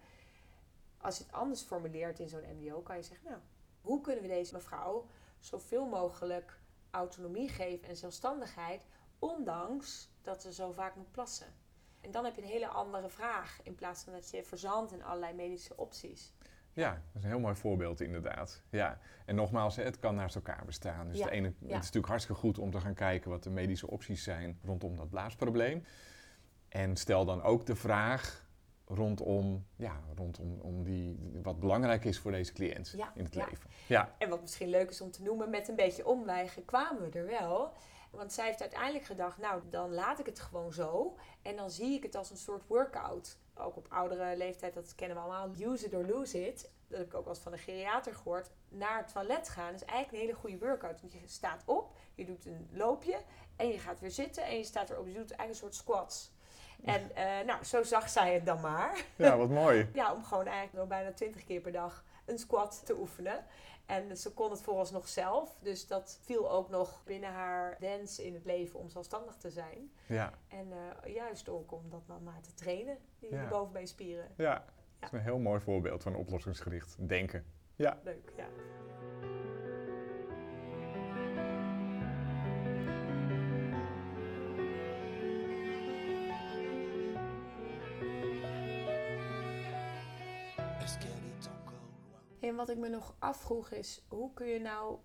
als 1.06 1.18
je 1.18 1.24
het 1.24 1.34
anders 1.34 1.62
formuleert 1.62 2.20
in 2.20 2.30
zo'n 2.30 2.58
MBO, 2.60 2.82
kan 2.82 2.96
je 2.96 3.04
zeggen, 3.04 3.30
nou, 3.30 3.42
hoe 3.82 4.02
kunnen 4.02 4.22
we 4.22 4.28
deze 4.28 4.54
mevrouw 4.54 5.06
zoveel 5.40 5.86
mogelijk 5.86 6.60
autonomie 6.92 7.50
geven 7.50 7.88
en 7.88 7.96
zelfstandigheid, 7.96 8.86
ondanks 9.20 10.10
dat 10.22 10.42
ze 10.42 10.54
zo 10.54 10.72
vaak 10.72 10.96
moet 10.96 11.12
plassen? 11.12 11.54
En 12.02 12.12
dan 12.12 12.26
heb 12.26 12.36
je 12.36 12.42
een 12.42 12.48
hele 12.48 12.68
andere 12.68 13.10
vraag, 13.10 13.60
in 13.64 13.76
plaats 13.76 14.04
van 14.04 14.14
dat 14.14 14.30
je 14.30 14.44
verzandt 14.44 14.92
in 14.92 15.04
allerlei 15.04 15.34
medische 15.34 15.78
opties. 15.78 16.34
Ja, 16.76 16.92
dat 16.92 17.16
is 17.16 17.24
een 17.24 17.30
heel 17.30 17.40
mooi 17.40 17.56
voorbeeld 17.56 18.02
inderdaad. 18.02 18.62
Ja. 18.70 19.00
En 19.26 19.36
nogmaals, 19.36 19.76
het 19.76 20.00
kan 20.00 20.16
naast 20.16 20.36
elkaar 20.36 20.66
bestaan. 20.66 21.08
Dus 21.08 21.18
Ja, 21.18 21.26
de 21.26 21.32
ene, 21.32 21.48
het 21.48 21.56
is 21.62 21.70
natuurlijk 21.70 22.08
hartstikke 22.08 22.42
goed 22.42 22.60
om 22.60 22.72
te 22.72 22.80
gaan 22.80 22.94
kijken 22.94 23.30
wat 23.30 23.44
de 23.44 23.50
medische 23.50 23.90
opties 23.90 24.24
zijn 24.24 24.60
rondom 24.64 24.96
dat 24.96 25.10
blaasprobleem. 25.10 25.84
En 26.70 26.96
stel 26.98 27.26
dan 27.26 27.42
ook 27.42 27.66
de 27.66 27.76
vraag 27.76 28.46
rondom, 28.86 29.66
ja, 29.76 30.02
rondom 30.16 30.60
om 30.62 30.84
die, 30.84 31.20
wat 31.44 31.60
belangrijk 31.60 32.06
is 32.06 32.20
voor 32.20 32.32
deze 32.32 32.54
cliënt 32.54 32.94
Ja, 32.98 33.12
in 33.16 33.24
het 33.24 33.34
ja. 33.34 33.46
leven. 33.50 33.70
Ja, 33.88 34.16
En 34.18 34.30
wat 34.30 34.42
misschien 34.42 34.70
leuk 34.70 34.90
is 34.90 35.02
om 35.02 35.12
te 35.12 35.24
noemen, 35.24 35.50
met 35.50 35.68
een 35.68 35.76
beetje 35.76 36.08
omwegen 36.08 36.66
kwamen 36.66 37.02
we 37.12 37.20
er 37.20 37.26
wel. 37.26 37.74
Want 38.12 38.34
zij 38.34 38.46
heeft 38.46 38.62
uiteindelijk 38.62 39.06
gedacht, 39.06 39.38
nou 39.38 39.62
dan 39.70 39.94
laat 39.94 40.20
ik 40.20 40.26
het 40.26 40.40
gewoon 40.40 40.74
zo. 40.74 41.18
En 41.42 41.56
dan 41.56 41.72
zie 41.72 41.94
ik 41.94 42.04
het 42.04 42.16
als 42.16 42.30
een 42.30 42.38
soort 42.38 42.68
workout. 42.68 43.38
Ook 43.58 43.76
op 43.76 43.86
oudere 43.90 44.38
leeftijd, 44.38 44.74
dat 44.74 44.96
kennen 44.96 45.18
we 45.18 45.24
allemaal. 45.24 45.50
Use 45.60 45.86
it 45.86 45.94
or 45.94 46.06
lose 46.06 46.48
it. 46.48 46.70
Dat 46.88 46.98
heb 46.98 47.08
ik 47.08 47.14
ook 47.14 47.24
wel 47.24 47.34
eens 47.34 47.44
van 47.44 47.52
een 47.52 47.60
geriater 47.60 48.16
gehoord. 48.16 48.50
Naar 48.70 48.98
het 48.98 49.12
toilet 49.14 49.50
gaan 49.50 49.74
is 49.74 49.84
eigenlijk 49.84 50.12
een 50.12 50.28
hele 50.28 50.40
goede 50.40 50.66
workout. 50.66 51.02
Want 51.02 51.14
je 51.14 51.20
staat 51.26 51.64
op, 51.66 51.96
je 52.16 52.26
doet 52.26 52.46
een 52.46 52.70
loopje 52.72 53.18
en 53.56 53.68
je 53.68 53.80
gaat 53.80 54.00
weer 54.00 54.12
zitten 54.12 54.44
en 54.44 54.58
je 54.58 54.64
staat 54.64 54.90
erop. 54.90 55.08
Je 55.08 55.14
doet 55.14 55.32
eigenlijk 55.32 55.50
een 55.50 55.56
soort 55.56 55.76
squats. 55.76 56.34
En 56.84 57.16
eh, 57.16 57.46
nou, 57.46 57.64
zo 57.64 57.84
zag 57.84 58.10
zij 58.10 58.34
het 58.34 58.46
dan 58.46 58.62
maar. 58.62 59.06
ja 59.16 59.38
wat 59.38 59.50
mooi. 59.64 59.90
Ja, 59.94 60.14
om 60.14 60.24
gewoon 60.24 60.46
eigenlijk 60.46 60.78
nog 60.78 60.88
bijna 60.88 61.12
20 61.12 61.44
keer 61.44 61.62
per 61.62 61.72
dag 61.72 62.04
een 62.26 62.40
squat 62.40 62.82
te 62.86 62.98
oefenen. 62.98 63.46
En 63.86 64.18
ze 64.18 64.34
kon 64.34 64.52
het 64.52 64.62
vooralsnog 64.62 65.08
zelf. 65.08 65.58
Dus 65.62 65.88
dat 65.88 66.20
viel 66.22 66.52
ook 66.52 66.70
nog 66.70 67.02
binnen 67.04 67.30
haar 67.30 67.76
wens 67.80 68.20
in 68.20 68.34
het 68.34 68.46
leven 68.46 68.80
om 68.80 68.90
zelfstandig 68.90 69.36
te 69.36 69.50
zijn. 69.50 69.92
Ja, 70.06 70.34
En 70.48 70.68
eh, 71.04 71.14
juist 71.14 71.50
ook 71.50 71.72
om 71.72 71.90
dat 71.90 72.08
dan 72.08 72.24
maar 72.24 72.42
te 72.42 72.54
trainen, 72.54 72.98
die 73.20 73.32
Ja. 73.34 73.48
bovenbeenspieren. 73.48 74.28
ja. 74.38 74.66
dat 75.00 75.14
is 75.14 75.20
een 75.20 75.24
heel 75.26 75.40
mooi 75.40 75.60
voorbeeld 75.62 76.04
van 76.04 76.16
oplossingsgericht 76.16 77.08
denken. 77.08 77.46
Ja. 77.76 78.00
Leuk, 78.04 78.34
ja. 78.38 78.48
En 92.46 92.56
wat 92.56 92.70
ik 92.70 92.78
me 92.78 92.90
nog 92.90 93.16
afvroeg 93.20 93.72
is, 93.72 94.06
hoe 94.08 94.34
kun 94.34 94.48
je 94.48 94.60
nou 94.60 94.98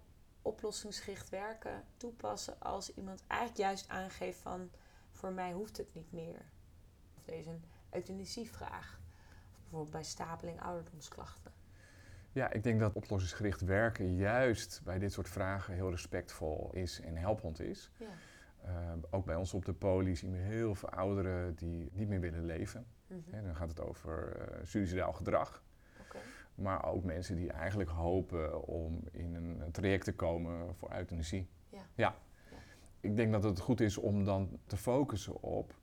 oplossingsgericht 0.42 1.28
werken 1.28 1.84
toepassen 1.96 2.60
als 2.60 2.94
iemand 2.94 3.24
eigenlijk 3.26 3.60
juist 3.60 3.88
aangeeft 3.88 4.38
van, 4.38 4.70
voor 5.10 5.32
mij 5.32 5.52
hoeft 5.52 5.76
het 5.76 5.94
niet 5.94 6.12
meer. 6.12 6.42
Of 7.16 7.24
deze 7.24 7.50
een 7.50 7.64
euthanasievraag. 7.90 9.00
Of 9.52 9.60
bijvoorbeeld 9.60 9.90
bij 9.90 10.02
stapeling 10.02 10.60
ouderdomsklachten. 10.62 11.52
Ja, 12.32 12.52
ik 12.52 12.62
denk 12.62 12.80
dat 12.80 12.94
oplossingsgericht 12.94 13.60
werken 13.60 14.16
juist 14.16 14.80
bij 14.84 14.98
dit 14.98 15.12
soort 15.12 15.28
vragen 15.28 15.74
heel 15.74 15.90
respectvol 15.90 16.70
is 16.72 17.00
en 17.00 17.16
helpend 17.16 17.60
is. 17.60 17.90
Ja. 17.96 18.06
Uh, 18.64 18.92
ook 19.10 19.24
bij 19.24 19.36
ons 19.36 19.54
op 19.54 19.64
de 19.64 19.72
poli 19.72 20.16
zien 20.16 20.32
we 20.32 20.38
heel 20.38 20.74
veel 20.74 20.90
ouderen 20.90 21.54
die 21.54 21.90
niet 21.92 22.08
meer 22.08 22.20
willen 22.20 22.44
leven. 22.44 22.86
Hè, 23.06 23.42
dan 23.42 23.56
gaat 23.56 23.68
het 23.68 23.80
over 23.80 24.36
uh, 24.36 24.66
suicidaal 24.66 25.12
gedrag. 25.12 25.62
Maar 26.60 26.84
ook 26.84 27.04
mensen 27.04 27.36
die 27.36 27.52
eigenlijk 27.52 27.90
hopen 27.90 28.66
om 28.66 29.00
in 29.10 29.34
een 29.34 29.70
traject 29.72 30.04
te 30.04 30.14
komen 30.14 30.74
voor 30.74 30.92
euthanasie. 30.92 31.48
Ja. 31.68 31.86
ja. 31.94 32.14
Ik 33.00 33.16
denk 33.16 33.32
dat 33.32 33.42
het 33.42 33.60
goed 33.60 33.80
is 33.80 33.98
om 33.98 34.24
dan 34.24 34.58
te 34.66 34.76
focussen 34.76 35.42
op 35.42 35.74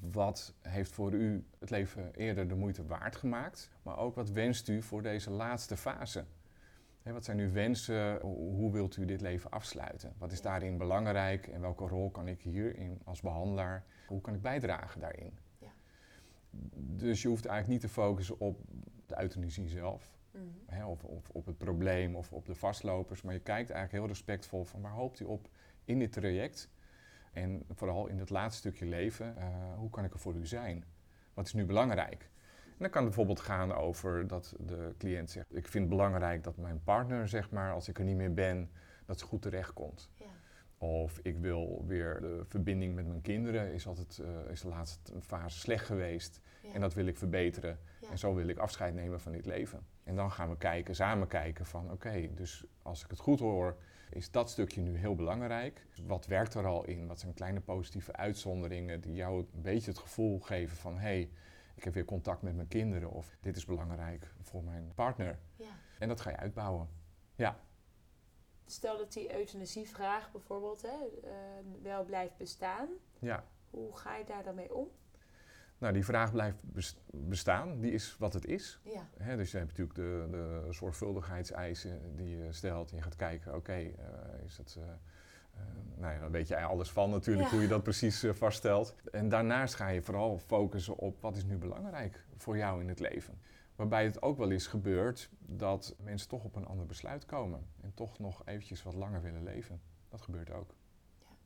wat 0.00 0.54
heeft 0.60 0.92
voor 0.92 1.12
u 1.12 1.44
het 1.58 1.70
leven 1.70 2.14
eerder 2.14 2.48
de 2.48 2.54
moeite 2.54 2.86
waard 2.86 3.16
gemaakt, 3.16 3.70
maar 3.82 3.98
ook 3.98 4.14
wat 4.14 4.30
wenst 4.30 4.68
u 4.68 4.82
voor 4.82 5.02
deze 5.02 5.30
laatste 5.30 5.76
fase? 5.76 6.24
Wat 7.02 7.24
zijn 7.24 7.38
uw 7.38 7.52
wensen? 7.52 8.20
Hoe 8.20 8.72
wilt 8.72 8.96
u 8.96 9.04
dit 9.04 9.20
leven 9.20 9.50
afsluiten? 9.50 10.12
Wat 10.18 10.32
is 10.32 10.40
daarin 10.40 10.78
belangrijk 10.78 11.46
en 11.46 11.60
welke 11.60 11.86
rol 11.86 12.10
kan 12.10 12.28
ik 12.28 12.40
hierin 12.40 13.00
als 13.04 13.20
behandelaar? 13.20 13.84
Hoe 14.06 14.20
kan 14.20 14.34
ik 14.34 14.42
bijdragen 14.42 15.00
daarin? 15.00 15.38
Ja. 15.58 15.72
Dus 16.76 17.22
je 17.22 17.28
hoeft 17.28 17.46
eigenlijk 17.46 17.82
niet 17.82 17.90
te 17.90 18.00
focussen 18.00 18.40
op 18.40 18.60
de 19.16 19.22
euthanasie 19.22 19.68
zelf, 19.68 20.10
Mhm. 20.30 20.44
hè, 20.66 20.84
of, 20.84 21.04
of 21.04 21.28
op 21.30 21.46
het 21.46 21.58
probleem 21.58 22.16
of 22.16 22.32
op 22.32 22.46
de 22.46 22.54
vastlopers, 22.54 23.22
maar 23.22 23.34
je 23.34 23.40
kijkt 23.40 23.70
eigenlijk 23.70 23.92
heel 24.04 24.06
respectvol 24.14 24.64
van 24.64 24.80
waar 24.80 24.92
hoopt 24.92 25.20
u 25.20 25.24
op 25.24 25.48
in 25.84 25.98
dit 25.98 26.12
traject? 26.12 26.70
En 27.32 27.62
vooral 27.74 28.06
in 28.06 28.18
het 28.18 28.30
laatste 28.30 28.58
stukje 28.58 28.86
leven, 28.86 29.36
eh, 29.36 29.46
hoe 29.76 29.90
kan 29.90 30.04
ik 30.04 30.12
er 30.12 30.18
voor 30.18 30.34
u 30.34 30.46
zijn? 30.46 30.84
Wat 31.34 31.46
is 31.46 31.52
nu 31.52 31.64
belangrijk? 31.64 32.30
En 32.64 32.78
dan 32.78 32.90
kan 32.90 33.04
het 33.04 33.14
bijvoorbeeld 33.14 33.40
gaan 33.40 33.72
over 33.72 34.26
dat 34.26 34.54
de 34.58 34.94
cliënt 34.98 35.30
zegt: 35.30 35.56
Ik 35.56 35.68
vind 35.68 35.84
het 35.84 35.88
belangrijk 35.96 36.44
dat 36.44 36.56
mijn 36.56 36.82
partner, 36.82 37.28
zeg 37.28 37.50
maar, 37.50 37.72
als 37.72 37.88
ik 37.88 37.98
er 37.98 38.04
niet 38.04 38.16
meer 38.16 38.34
ben, 38.34 38.70
dat 39.06 39.18
ze 39.18 39.24
goed 39.24 39.42
terechtkomt. 39.42 40.10
Of 40.82 41.18
ik 41.22 41.38
wil 41.38 41.84
weer 41.86 42.20
de 42.20 42.42
verbinding 42.46 42.94
met 42.94 43.06
mijn 43.06 43.20
kinderen, 43.20 43.72
is, 43.72 43.86
altijd, 43.86 44.18
eh, 44.18 44.50
is 44.50 44.60
de 44.60 44.68
laatste 44.68 45.20
fase 45.20 45.58
slecht 45.58 45.86
geweest. 45.86 46.40
Ja. 46.62 46.72
En 46.72 46.80
dat 46.80 46.94
wil 46.94 47.06
ik 47.06 47.18
verbeteren. 47.18 47.78
Ja. 48.00 48.10
En 48.10 48.18
zo 48.18 48.34
wil 48.34 48.48
ik 48.48 48.58
afscheid 48.58 48.94
nemen 48.94 49.20
van 49.20 49.32
dit 49.32 49.46
leven. 49.46 49.86
En 50.04 50.16
dan 50.16 50.30
gaan 50.30 50.50
we 50.50 50.56
kijken, 50.56 50.94
samen 50.94 51.28
kijken 51.28 51.66
van 51.66 51.90
oké, 51.90 52.28
dus 52.34 52.64
als 52.82 53.04
ik 53.04 53.10
het 53.10 53.18
goed 53.18 53.38
hoor, 53.38 53.76
is 54.10 54.30
dat 54.30 54.50
stukje 54.50 54.80
nu 54.80 54.96
heel 54.96 55.14
belangrijk. 55.14 55.86
Wat 56.06 56.26
werkt 56.26 56.54
er 56.54 56.66
al 56.66 56.84
in? 56.84 57.06
Wat 57.06 57.20
zijn 57.20 57.34
kleine 57.34 57.60
positieve 57.60 58.12
uitzonderingen 58.12 59.00
die 59.00 59.14
jou 59.14 59.46
een 59.54 59.62
beetje 59.62 59.90
het 59.90 60.00
gevoel 60.00 60.40
geven 60.40 60.76
van 60.76 60.94
hé, 60.94 61.00
hey, 61.00 61.30
ik 61.74 61.84
heb 61.84 61.94
weer 61.94 62.04
contact 62.04 62.42
met 62.42 62.54
mijn 62.54 62.68
kinderen 62.68 63.10
of 63.10 63.36
dit 63.40 63.56
is 63.56 63.64
belangrijk 63.64 64.34
voor 64.40 64.64
mijn 64.64 64.92
partner. 64.94 65.38
Ja. 65.56 65.66
En 65.98 66.08
dat 66.08 66.20
ga 66.20 66.30
je 66.30 66.36
uitbouwen. 66.36 66.88
Ja, 67.34 67.60
Stel 68.72 68.98
dat 68.98 69.12
die 69.12 69.36
euthanasievraag 69.38 70.32
bijvoorbeeld 70.32 70.82
hè, 70.82 70.88
eh, 70.88 71.30
wel 71.82 72.04
blijft 72.04 72.36
bestaan. 72.36 72.88
ja. 73.18 73.44
Hoe 73.70 73.96
ga 73.96 74.16
je 74.16 74.24
daar 74.24 74.42
dan 74.44 74.54
mee 74.54 74.74
om? 74.74 74.88
Nou, 75.78 75.92
die 75.92 76.04
vraag 76.04 76.32
blijft 76.32 76.56
bes- 76.60 76.96
bestaan. 77.10 77.80
Die 77.80 77.92
is 77.92 78.16
wat 78.18 78.32
het 78.32 78.46
is. 78.46 78.80
Ja. 78.82 79.36
Dus 79.36 79.50
je 79.50 79.56
hebt 79.56 79.68
natuurlijk 79.68 79.96
de, 79.96 80.26
de 80.30 80.66
zorgvuldigheidseisen 80.70 82.16
die 82.16 82.36
je 82.36 82.52
stelt. 82.52 82.90
En 82.90 82.96
je 82.96 83.02
gaat 83.02 83.16
kijken, 83.16 83.54
oké, 83.54 83.72
eh, 83.72 83.88
is 84.44 84.56
dat... 84.56 84.76
eh, 84.78 84.84
eh, 84.84 85.60
nou 85.96 86.14
ja, 86.14 86.20
dan 86.20 86.30
weet 86.30 86.48
je 86.48 86.60
alles 86.62 86.90
van 86.90 87.10
natuurlijk, 87.10 87.48
Ja. 87.48 87.52
hoe 87.52 87.62
je 87.62 87.68
dat 87.68 87.82
precies 87.82 88.24
vaststelt. 88.30 88.94
En 89.12 89.28
daarnaast 89.28 89.74
ga 89.74 89.88
je 89.88 90.02
vooral 90.02 90.38
focussen 90.38 90.96
op 90.96 91.20
wat 91.20 91.36
is 91.36 91.44
nu 91.44 91.56
belangrijk 91.56 92.24
voor 92.36 92.56
jou 92.56 92.80
in 92.80 92.88
het 92.88 93.00
leven. 93.00 93.40
Waarbij 93.82 94.04
het 94.04 94.22
ook 94.22 94.38
wel 94.38 94.50
eens 94.50 94.66
gebeurt 94.66 95.30
dat 95.38 95.94
mensen 95.98 96.28
toch 96.28 96.44
op 96.44 96.56
een 96.56 96.66
ander 96.66 96.86
besluit 96.86 97.24
komen. 97.24 97.66
En 97.80 97.94
toch 97.94 98.18
nog 98.18 98.42
eventjes 98.44 98.82
wat 98.82 98.94
langer 98.94 99.22
willen 99.22 99.42
leven. 99.42 99.80
Dat 100.08 100.22
gebeurt 100.22 100.50
ook. 100.50 100.74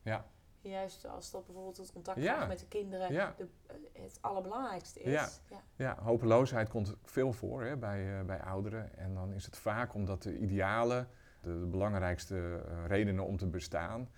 Ja. 0.03 0.25
Ja, 0.61 0.71
Juist 0.71 1.07
als 1.07 1.31
dat 1.31 1.45
bijvoorbeeld 1.45 1.77
het 1.77 1.93
contact 1.93 2.21
Ja. 2.21 2.47
met 2.47 2.59
de 2.59 2.67
kinderen 2.69 3.13
Ja. 3.13 3.35
de, 3.37 3.49
eh, 3.67 4.03
het 4.03 4.19
allerbelangrijkste 4.21 5.01
is. 5.01 5.41
Ja. 5.77 5.97
Hopeloosheid 6.03 6.69
komt 6.69 6.95
veel 7.03 7.33
voor 7.33 7.63
hè, 7.65 7.77
bij, 7.77 8.19
eh, 8.19 8.25
bij 8.25 8.43
ouderen. 8.43 8.97
En 8.97 9.15
dan 9.15 9.33
is 9.33 9.45
het 9.45 9.57
vaak 9.57 9.95
omdat 9.95 10.23
de 10.23 10.39
idealen, 10.39 11.09
de, 11.41 11.59
de 11.61 11.67
belangrijkste 11.67 12.63
eh, 12.69 12.87
redenen 12.87 13.25
om 13.25 13.37
te 13.37 13.47
bestaan, 13.47 14.09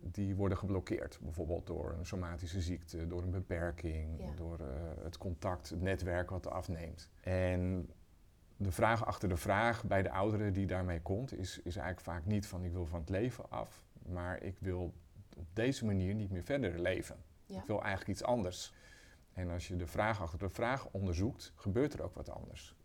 die 0.00 0.34
worden 0.36 0.58
geblokkeerd. 0.58 1.18
Bijvoorbeeld 1.22 1.66
door 1.66 1.92
een 1.98 2.06
somatische 2.06 2.60
ziekte, 2.60 3.06
door 3.06 3.22
een 3.22 3.30
beperking, 3.30 4.20
Ja. 4.20 4.34
door 4.34 4.60
eh, 4.60 4.66
het 5.02 5.18
contact, 5.18 5.70
het 5.70 5.80
netwerk 5.80 6.30
wat 6.30 6.46
afneemt. 6.50 7.10
En 7.20 7.90
de 8.56 8.70
vraag 8.72 9.06
achter 9.06 9.28
de 9.28 9.36
vraag 9.36 9.84
bij 9.84 10.02
de 10.02 10.10
ouderen 10.10 10.52
die 10.52 10.66
daarmee 10.66 11.00
komt, 11.02 11.32
is, 11.32 11.58
is 11.58 11.76
eigenlijk 11.76 12.00
vaak 12.00 12.26
niet 12.26 12.46
van 12.46 12.64
ik 12.64 12.72
wil 12.72 12.86
van 12.86 13.00
het 13.00 13.08
leven 13.08 13.50
af, 13.50 13.84
maar 14.06 14.42
ik 14.42 14.56
wil 14.58 14.94
op 15.36 15.46
deze 15.52 15.84
manier 15.84 16.14
niet 16.14 16.30
meer 16.30 16.44
verder 16.44 16.78
leven. 16.80 17.16
Ja. 17.46 17.58
Ik 17.58 17.66
wil 17.66 17.82
eigenlijk 17.82 18.10
iets 18.10 18.22
anders. 18.24 18.74
En 19.32 19.50
als 19.50 19.68
je 19.68 19.76
de 19.76 19.86
vraag 19.86 20.20
achter 20.22 20.38
de 20.38 20.48
vraag 20.48 20.88
onderzoekt, 20.90 21.52
gebeurt 21.54 21.92
er 21.92 22.02
ook 22.02 22.14
wat 22.14 22.30
anders. 22.30 22.76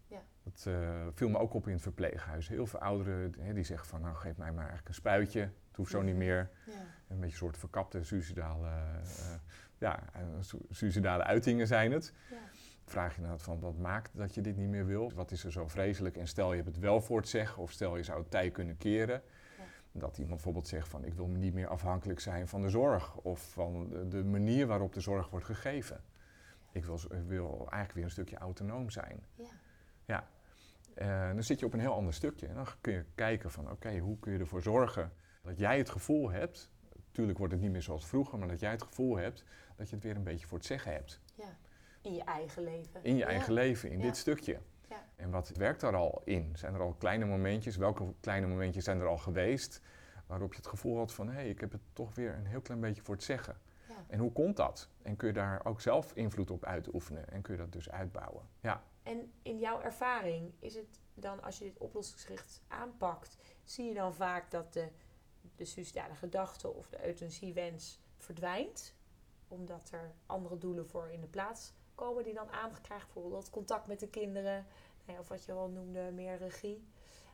Dat 0.44 0.66
eh, 0.68 1.08
viel 1.14 1.30
me 1.30 1.38
ook 1.38 1.54
op 1.54 1.68
in 1.68 1.74
het 1.74 1.82
verpleeghuis. 1.82 2.48
Heel 2.48 2.66
veel 2.66 2.80
ouderen 2.80 3.34
hè, 3.40 3.54
die 3.54 3.64
zeggen 3.64 3.88
van 3.88 4.02
nou 4.02 4.16
geef 4.16 4.38
mij 4.38 4.50
maar 4.52 4.58
eigenlijk 4.60 4.88
een 4.88 4.94
spuitje. 4.94 5.40
Het 5.40 5.76
hoeft 5.76 5.92
zo 5.92 6.02
niet 6.02 6.16
meer. 6.16 6.50
Ja. 6.66 6.72
Een 7.08 7.20
beetje 7.20 7.24
een 7.26 7.32
soort 7.32 7.58
verkapte 7.58 8.04
suicidale, 8.04 8.68
eh, 8.68 9.34
ja, 9.78 10.00
su- 10.40 10.66
suicidale 10.70 11.24
uitingen 11.24 11.68
zijn 11.68 11.92
het. 11.92 12.14
Ja. 12.30 12.38
Vraag 12.86 13.16
je 13.16 13.22
nou 13.22 13.40
van 13.40 13.60
wat 13.60 13.78
maakt 13.78 14.10
dat 14.18 14.36
je 14.36 14.42
dit 14.42 14.58
niet 14.58 14.70
meer 14.70 14.86
wil? 14.86 15.12
Wat 15.14 15.32
is 15.32 15.44
er 15.44 15.52
zo 15.52 15.68
vreselijk? 15.68 16.18
En 16.18 16.28
stel 16.28 16.50
je 16.50 16.56
hebt 16.62 16.68
het 16.76 16.80
wel 16.80 17.02
voor 17.02 17.18
het 17.18 17.28
zeggen 17.30 17.62
of 17.64 17.72
stel 17.72 17.98
je 17.98 18.04
zou 18.04 18.20
het 18.20 18.32
tij 18.32 18.52
kunnen 18.52 18.78
keren. 18.78 19.22
Ja. 19.58 19.64
Dat 19.92 20.18
iemand 20.18 20.34
bijvoorbeeld 20.36 20.68
zegt 20.68 20.88
van 20.88 21.04
ik 21.06 21.14
wil 21.14 21.28
niet 21.28 21.54
meer 21.54 21.68
afhankelijk 21.68 22.20
zijn 22.20 22.48
van 22.48 22.62
de 22.62 22.70
zorg 22.70 23.16
of 23.16 23.52
van 23.52 23.90
de- 23.90 24.08
de 24.08 24.24
manier 24.24 24.68
waarop 24.68 24.94
de 24.94 25.00
zorg 25.02 25.30
wordt 25.30 25.46
gegeven. 25.46 26.02
Ik 26.72 26.86
wil, 26.86 26.96
ik 26.96 27.24
wil 27.28 27.58
eigenlijk 27.60 27.94
weer 27.94 28.04
een 28.04 28.12
stukje 28.12 28.38
autonoom 28.38 28.90
zijn. 28.90 29.24
Ja. 30.06 30.28
Eh, 30.96 31.28
dan 31.34 31.44
zit 31.44 31.60
je 31.60 31.66
op 31.66 31.74
een 31.74 31.80
heel 31.80 31.94
ander 31.94 32.14
stukje. 32.14 32.48
En 32.48 32.56
dan 32.56 32.68
kun 32.82 32.94
je 32.94 33.06
kijken 33.16 33.52
van 33.52 33.72
oké, 33.72 33.98
hoe 33.98 34.20
kun 34.20 34.34
je 34.34 34.40
ervoor 34.40 34.62
zorgen 34.62 35.12
dat 35.44 35.60
jij 35.60 35.78
het 35.78 35.90
gevoel 35.90 36.32
hebt, 36.32 36.72
natuurlijk 37.06 37.38
wordt 37.38 37.54
het 37.54 37.62
niet 37.62 37.72
meer 37.72 37.82
zoals 37.82 38.06
vroeger, 38.08 38.40
maar 38.40 38.48
dat 38.48 38.60
jij 38.60 38.72
het 38.72 38.84
gevoel 38.84 39.18
hebt 39.18 39.44
dat 39.76 39.90
je 39.90 39.96
het 39.96 40.04
weer 40.04 40.16
een 40.16 40.24
beetje 40.24 40.48
voor 40.48 40.58
het 40.58 40.68
zeggen 40.68 40.92
hebt. 40.92 41.20
Ja. 41.36 41.58
In 42.02 42.14
je 42.14 42.24
eigen 42.24 42.64
leven. 42.64 43.04
In 43.04 43.14
je 43.14 43.20
Ja. 43.20 43.28
eigen 43.28 43.54
leven, 43.54 43.90
in 43.92 43.98
Ja. 43.98 44.04
dit 44.04 44.18
stukje. 44.18 44.60
Ja. 44.90 45.04
En 45.16 45.30
wat 45.32 45.50
werkt 45.50 45.82
daar 45.82 45.96
al 45.96 46.22
in? 46.26 46.52
Zijn 46.56 46.74
er 46.74 46.82
al 46.82 46.94
kleine 46.94 47.26
momentjes? 47.26 47.78
Welke 47.78 48.14
kleine 48.20 48.48
momentjes 48.48 48.84
zijn 48.84 49.00
er 49.00 49.08
al 49.08 49.18
geweest 49.18 49.82
waarop 50.28 50.52
je 50.52 50.58
het 50.58 50.68
gevoel 50.68 50.98
had 50.98 51.14
van 51.14 51.28
hé, 51.28 51.34
hey, 51.34 51.50
ik 51.50 51.60
heb 51.60 51.72
het 51.72 51.82
toch 51.94 52.16
weer 52.16 52.34
een 52.36 52.46
heel 52.46 52.62
klein 52.62 52.80
beetje 52.80 53.02
voor 53.02 53.16
het 53.16 53.24
zeggen. 53.24 53.58
Ja. 53.88 53.96
En 54.08 54.20
hoe 54.20 54.32
komt 54.32 54.58
dat? 54.58 54.90
En 55.02 55.16
kun 55.16 55.28
je 55.28 55.34
daar 55.34 55.66
ook 55.66 55.82
zelf 55.82 56.14
invloed 56.16 56.52
op 56.52 56.66
uitoefenen 56.66 57.30
en 57.30 57.42
kun 57.42 57.54
je 57.54 57.60
dat 57.60 57.72
dus 57.72 57.90
uitbouwen? 57.92 58.44
Ja. 58.60 58.84
En 59.04 59.34
in 59.42 59.60
jouw 59.60 59.82
ervaring 59.82 60.54
is 60.60 60.76
het 60.76 61.00
dan, 61.14 61.44
als 61.44 61.58
je 61.58 61.64
dit 61.64 61.78
oplossingsgericht 61.78 62.62
aanpakt, 62.68 63.38
zie 63.64 63.86
je 63.86 63.94
dan 63.94 64.14
vaak 64.14 64.52
dat 64.52 64.74
de, 64.74 64.90
de 65.56 65.66
suicidale 65.66 66.16
gedachte 66.16 66.74
of 66.74 66.90
de 66.90 67.06
euthanasiewens 67.06 68.00
verdwijnt? 68.18 68.96
Omdat 69.48 69.90
er 69.92 70.14
andere 70.26 70.58
doelen 70.58 70.88
voor 70.88 71.10
in 71.10 71.22
de 71.22 71.28
plaats 71.28 71.74
komen 71.96 72.24
die 72.24 72.34
dan 72.34 72.52
aangekrijgt, 72.52 73.14
bijvoorbeeld 73.14 73.50
contact 73.50 73.88
met 73.88 74.00
de 74.00 74.10
kinderen, 74.10 74.66
nou 75.06 75.20
of 75.20 75.28
wat 75.28 75.46
je 75.46 75.52
al 75.52 75.70
noemde, 75.70 76.12
meer 76.12 76.38
regie. 76.38 76.88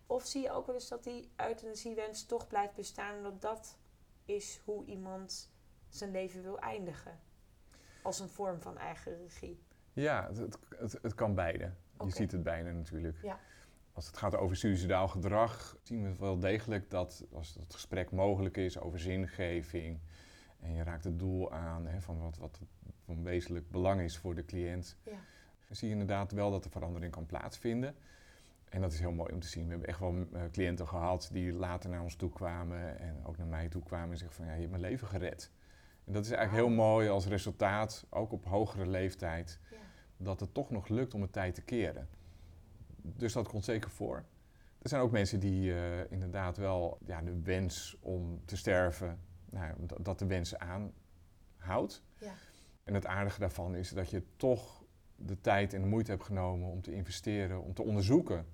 Of 0.07 0.25
zie 0.25 0.41
je 0.41 0.51
ook 0.51 0.65
wel 0.65 0.75
eens 0.75 0.87
dat 0.87 1.03
die 1.03 1.31
euthanasiewens 1.35 2.25
toch 2.25 2.47
blijft 2.47 2.73
bestaan, 2.73 3.15
omdat 3.17 3.41
dat 3.41 3.77
is 4.25 4.59
hoe 4.65 4.85
iemand 4.85 5.49
zijn 5.89 6.11
leven 6.11 6.43
wil 6.43 6.59
eindigen? 6.59 7.19
Als 8.03 8.19
een 8.19 8.29
vorm 8.29 8.61
van 8.61 8.77
eigen 8.77 9.17
regie. 9.17 9.59
Ja, 9.93 10.27
het, 10.27 10.37
het, 10.37 10.57
het, 10.77 10.99
het 11.01 11.13
kan 11.13 11.35
beide. 11.35 11.71
Je 12.03 12.11
ziet 12.11 12.31
het 12.31 12.43
bijna 12.43 12.71
natuurlijk. 12.71 13.17
Ja. 13.21 13.39
Als 13.93 14.07
het 14.07 14.17
gaat 14.17 14.35
over 14.35 14.55
suicidaal 14.55 15.07
gedrag, 15.07 15.77
zien 15.83 16.03
we 16.03 16.15
wel 16.19 16.39
degelijk 16.39 16.89
dat 16.89 17.25
als 17.31 17.55
het 17.59 17.73
gesprek 17.73 18.11
mogelijk 18.11 18.57
is 18.57 18.79
over 18.79 18.99
zingeving 18.99 19.99
en 20.59 20.73
je 20.73 20.83
raakt 20.83 21.03
het 21.03 21.19
doel 21.19 21.51
aan 21.51 21.87
hè, 21.87 22.01
van 22.01 22.19
wat, 22.19 22.37
wat 22.37 22.59
van 23.05 23.23
wezenlijk 23.23 23.69
belang 23.69 24.01
is 24.01 24.17
voor 24.17 24.35
de 24.35 24.45
cliënt, 24.45 24.97
Ja. 25.03 25.11
dan 25.67 25.75
zie 25.75 25.87
je 25.87 25.93
inderdaad 25.93 26.31
wel 26.31 26.51
dat 26.51 26.65
er 26.65 26.71
verandering 26.71 27.11
kan 27.11 27.25
plaatsvinden. 27.25 27.95
En 28.69 28.81
dat 28.81 28.91
is 28.93 28.99
heel 28.99 29.11
mooi 29.11 29.33
om 29.33 29.39
te 29.39 29.47
zien. 29.47 29.63
We 29.63 29.69
hebben 29.69 29.87
echt 29.87 29.99
wel 29.99 30.27
eh, 30.33 30.41
cliënten 30.51 30.87
gehad 30.87 31.29
die 31.31 31.53
later 31.53 31.89
naar 31.89 32.01
ons 32.01 32.15
toe 32.15 32.29
kwamen 32.29 32.99
en 32.99 33.25
ook 33.25 33.37
naar 33.37 33.47
mij 33.47 33.69
toe 33.69 33.83
kwamen 33.83 34.11
en 34.11 34.17
zeggen 34.17 34.35
van 34.35 34.45
ja, 34.45 34.53
je 34.53 34.59
hebt 34.59 34.71
mijn 34.71 34.81
leven 34.81 35.07
gered. 35.07 35.51
En 36.09 36.15
dat 36.15 36.25
is 36.25 36.31
eigenlijk 36.31 36.65
heel 36.67 36.75
mooi 36.75 37.09
als 37.09 37.25
resultaat, 37.27 38.05
ook 38.09 38.31
op 38.31 38.45
hogere 38.45 38.87
leeftijd, 38.87 39.59
Ja. 39.71 39.77
dat 40.17 40.39
het 40.39 40.53
toch 40.53 40.69
nog 40.69 40.87
lukt 40.87 41.13
om 41.13 41.21
het 41.21 41.31
tijd 41.33 41.55
te 41.55 41.61
keren. 41.61 42.07
Dus 43.01 43.33
dat 43.33 43.47
komt 43.47 43.65
zeker 43.65 43.89
voor. 43.89 44.15
Er 44.81 44.89
zijn 44.89 45.01
ook 45.01 45.11
mensen 45.11 45.39
die 45.39 45.73
eh, 45.73 46.11
inderdaad 46.11 46.57
wel 46.57 46.97
ja, 47.05 47.21
de 47.21 47.41
wens 47.41 47.97
om 47.99 48.41
te 48.45 48.57
sterven, 48.57 49.19
nou, 49.49 49.73
dat- 49.79 50.05
dat 50.05 50.19
de 50.19 50.25
wens 50.25 50.55
aanhoudt. 50.57 52.03
Ja. 52.19 52.33
En 52.83 52.93
het 52.93 53.05
aardige 53.05 53.39
daarvan 53.39 53.75
is 53.75 53.89
dat 53.89 54.09
je 54.09 54.23
toch 54.35 54.83
de 55.15 55.41
tijd 55.41 55.73
en 55.73 55.81
de 55.81 55.87
moeite 55.87 56.11
hebt 56.11 56.23
genomen 56.23 56.69
om 56.69 56.81
te 56.81 56.93
investeren, 56.93 57.61
om 57.63 57.73
te 57.73 57.83
onderzoeken 57.83 58.45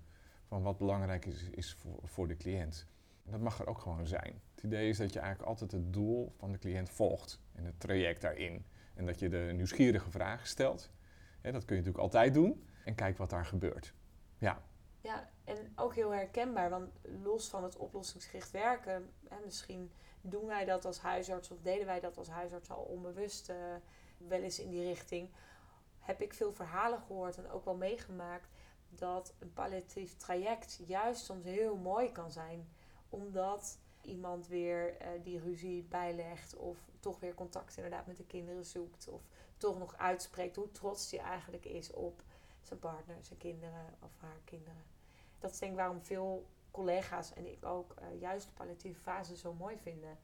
van 0.47 0.61
wat 0.61 0.77
belangrijk 0.77 1.25
is, 1.25 1.49
is 1.49 1.73
voor, 1.73 1.99
voor 2.03 2.27
de 2.27 2.37
cliënt. 2.37 2.87
En 3.25 3.31
dat 3.31 3.41
mag 3.41 3.59
er 3.59 3.67
ook 3.67 3.79
gewoon 3.79 4.07
zijn. 4.07 4.41
Idee 4.65 4.89
is 4.89 4.97
dat 4.97 5.13
je 5.13 5.19
eigenlijk 5.19 5.49
altijd 5.49 5.71
het 5.71 5.93
doel 5.93 6.33
van 6.37 6.51
de 6.51 6.57
cliënt 6.57 6.89
volgt 6.89 7.39
en 7.53 7.65
het 7.65 7.79
traject 7.79 8.21
daarin. 8.21 8.65
En 8.93 9.05
dat 9.05 9.19
je 9.19 9.29
de 9.29 9.51
nieuwsgierige 9.55 10.11
vragen 10.11 10.47
stelt. 10.47 10.91
Dat 11.41 11.65
kun 11.65 11.75
je 11.75 11.81
natuurlijk 11.81 11.97
altijd 11.97 12.33
doen. 12.33 12.67
En 12.85 12.95
kijk 12.95 13.17
wat 13.17 13.29
daar 13.29 13.45
gebeurt. 13.45 13.93
Ja, 14.37 14.61
Ja, 15.01 15.29
en 15.43 15.71
ook 15.75 15.95
heel 15.95 16.11
herkenbaar, 16.11 16.69
want 16.69 16.89
los 17.23 17.49
van 17.49 17.63
het 17.63 17.77
oplossingsgericht 17.77 18.51
werken, 18.51 19.09
misschien 19.43 19.91
doen 20.21 20.45
wij 20.45 20.65
dat 20.65 20.85
als 20.85 20.99
huisarts 20.99 21.51
of 21.51 21.57
deden 21.61 21.85
wij 21.85 21.99
dat 21.99 22.17
als 22.17 22.29
huisarts 22.29 22.69
al 22.69 22.81
onbewust 22.81 23.49
eh, 23.49 23.55
wel 24.17 24.41
eens 24.41 24.59
in 24.59 24.69
die 24.69 24.83
richting, 24.83 25.29
heb 25.99 26.21
ik 26.21 26.33
veel 26.33 26.53
verhalen 26.53 26.99
gehoord 26.99 27.37
en 27.37 27.49
ook 27.49 27.65
wel 27.65 27.75
meegemaakt 27.75 28.49
dat 28.89 29.33
een 29.39 29.53
palliatief 29.53 30.17
traject 30.17 30.79
juist 30.85 31.25
soms 31.25 31.43
heel 31.43 31.75
mooi 31.75 32.11
kan 32.11 32.31
zijn, 32.31 32.69
omdat 33.09 33.79
iemand 34.05 34.47
weer 34.47 34.97
eh, 34.97 35.07
die 35.23 35.39
ruzie 35.39 35.83
bijlegt 35.83 36.55
of 36.55 36.77
toch 36.99 37.19
weer 37.19 37.33
contact 37.33 37.75
inderdaad 37.77 38.07
met 38.07 38.17
de 38.17 38.25
kinderen 38.25 38.65
zoekt 38.65 39.07
of 39.07 39.21
toch 39.57 39.77
nog 39.79 39.97
uitspreekt 39.97 40.55
hoe 40.55 40.71
trots 40.71 41.11
hij 41.11 41.19
eigenlijk 41.19 41.65
is 41.65 41.91
op 41.91 42.23
zijn 42.61 42.79
partner, 42.79 43.15
zijn 43.21 43.39
kinderen 43.39 43.85
of 44.03 44.11
haar 44.19 44.39
kinderen. 44.43 44.83
Dat 45.39 45.51
is 45.51 45.59
denk 45.59 45.71
ik 45.71 45.77
waarom 45.77 46.01
veel 46.01 46.45
collega's 46.71 47.33
en 47.33 47.51
ik 47.51 47.65
ook 47.65 47.93
eh, 47.93 48.19
juist 48.21 48.45
de 48.45 48.51
palliatieve 48.53 48.99
fase 48.99 49.37
zo 49.37 49.53
mooi 49.53 49.77
vinden. 49.77 50.17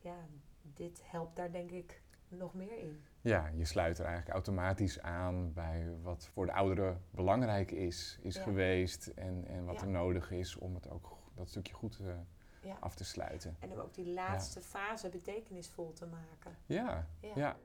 Ja, 0.00 0.16
dit 0.62 1.00
helpt 1.04 1.36
daar 1.36 1.52
denk 1.52 1.70
ik 1.70 2.00
nog 2.28 2.54
meer 2.54 2.78
in. 2.78 3.02
ja, 3.20 3.46
je 3.54 3.64
sluit 3.64 3.98
er 3.98 4.04
eigenlijk 4.04 4.34
automatisch 4.34 5.00
aan 5.00 5.52
bij 5.52 5.96
wat 6.02 6.28
voor 6.32 6.46
de 6.46 6.52
ouderen 6.52 7.02
belangrijk 7.10 7.70
is, 7.70 8.18
is 8.22 8.34
Ja. 8.36 8.42
geweest. 8.42 9.06
En, 9.06 9.44
en 9.46 9.64
wat 9.64 9.74
Ja. 9.74 9.80
er 9.80 9.88
nodig 9.88 10.30
is 10.30 10.56
om 10.56 10.74
het 10.74 10.90
ook 10.90 11.16
dat 11.34 11.48
stukje 11.48 11.74
goed 11.74 11.98
eh, 12.00 12.14
Ja. 12.62 12.76
af 12.80 12.94
te 12.94 13.04
sluiten. 13.04 13.56
En 13.60 13.72
om 13.72 13.78
ook 13.78 13.94
die 13.94 14.06
laatste 14.12 14.60
fase 14.60 15.08
betekenisvol 15.08 15.92
te 15.92 16.06
maken. 16.06 16.56
Ja, 16.66 17.06
Ja. 17.20 17.32
ja. 17.34 17.56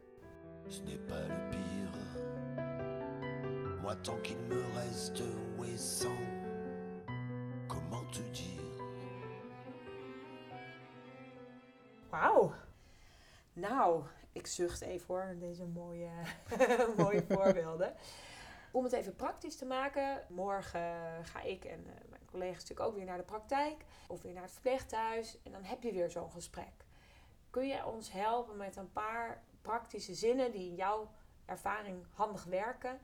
Ce 0.70 0.82
n'est 0.82 1.06
pas 1.08 1.28
le 1.28 1.50
pire. 1.50 1.98
Moi, 3.82 3.96
tant 3.96 4.22
qu'il 4.24 4.38
me 4.38 4.64
reste 4.74 5.24
ouessant, 5.58 6.20
comment 7.68 8.12
te 8.14 8.22
dire 8.32 8.66
Wauw. 12.10 12.54
Nou, 13.54 14.04
ik 14.32 14.48
zucht 14.48 14.82
even 14.82 15.06
hoor, 15.08 15.36
deze 15.40 15.66
mooie, 15.66 16.10
mooie 16.98 17.24
voorbeelden. 17.30 17.94
Om 18.72 18.84
het 18.84 18.94
even 18.94 19.16
praktisch 19.16 19.56
te 19.58 19.66
maken, 19.66 20.22
morgen 20.30 21.26
ga 21.26 21.42
ik 21.42 21.66
en 21.66 21.86
eh, 21.88 22.17
collega's 22.32 22.62
natuurlijk 22.62 22.90
ook 22.90 22.96
weer 22.96 23.06
naar 23.06 23.18
de 23.18 23.24
praktijk 23.24 23.86
of 24.08 24.22
weer 24.22 24.34
naar 24.34 24.44
het 24.44 24.52
verpleeghuis 24.52 25.38
en 25.44 25.52
dan 25.52 25.64
heb 25.64 25.84
je 25.84 25.92
weer 25.92 26.10
zo'n 26.10 26.32
gesprek. 26.32 26.86
Kun 27.50 27.68
je 27.68 27.86
ons 27.86 28.12
helpen 28.12 28.58
met 28.58 28.76
een 28.76 28.92
paar 28.92 29.42
praktische 29.62 30.16
zinnen 30.16 30.52
die 30.52 30.70
in 30.70 30.76
jouw 30.76 31.12
ervaring 31.46 32.06
handig 32.14 32.44
werken, 32.44 33.00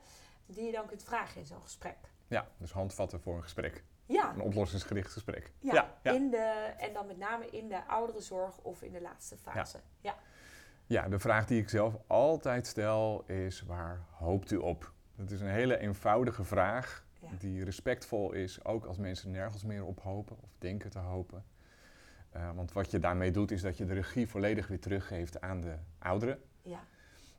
die 0.45 0.65
je 0.65 0.71
dan 0.71 0.85
kunt 0.85 1.03
vragen 1.03 1.39
in 1.39 1.45
zo'n 1.45 1.61
gesprek? 1.61 1.97
ja, 2.27 2.47
dus 2.57 2.71
handvatten 2.71 3.21
voor 3.21 3.35
een 3.35 3.43
gesprek. 3.43 3.83
Ja, 4.05 4.33
Een 4.33 4.41
oplossingsgericht 4.41 5.11
gesprek. 5.11 5.51
ja, 5.59 5.73
ja, 5.73 5.93
ja. 6.03 6.11
In 6.11 6.29
de, 6.29 6.73
en 6.77 6.93
dan 6.93 7.07
met 7.07 7.17
name 7.17 7.49
in 7.49 7.67
de 7.67 7.85
ouderenzorg 7.87 8.57
of 8.57 8.81
in 8.81 8.91
de 8.91 9.01
laatste 9.01 9.37
fase. 9.37 9.79
Ja. 10.01 10.15
Ja, 10.85 11.07
de 11.07 11.19
vraag 11.19 11.45
die 11.45 11.61
ik 11.61 11.69
zelf 11.69 11.95
altijd 12.07 12.67
stel 12.67 13.23
is: 13.27 13.61
waar 13.61 14.05
hoopt 14.11 14.51
u 14.51 14.57
op? 14.57 14.91
Dat 15.15 15.31
is 15.31 15.41
een 15.41 15.47
hele 15.49 15.77
eenvoudige 15.77 16.43
vraag 16.43 17.05
Ja. 17.31 17.37
die 17.37 17.63
respectvol 17.63 18.31
is, 18.31 18.65
ook 18.65 18.85
als 18.85 18.97
mensen 18.97 19.31
nergens 19.31 19.63
meer 19.63 19.85
op 19.85 20.01
hopen 20.01 20.35
of 20.41 20.49
denken 20.57 20.89
te 20.89 20.99
hopen. 20.99 21.43
Eh, 22.29 22.51
want 22.55 22.71
wat 22.71 22.91
je 22.91 22.99
daarmee 22.99 23.31
doet, 23.31 23.51
is 23.51 23.61
dat 23.61 23.77
je 23.77 23.85
de 23.85 23.93
regie 23.93 24.27
volledig 24.27 24.67
weer 24.67 24.79
teruggeeft 24.79 25.41
aan 25.41 25.61
de 25.61 25.75
ouderen. 25.99 26.39
Ja. 26.61 26.79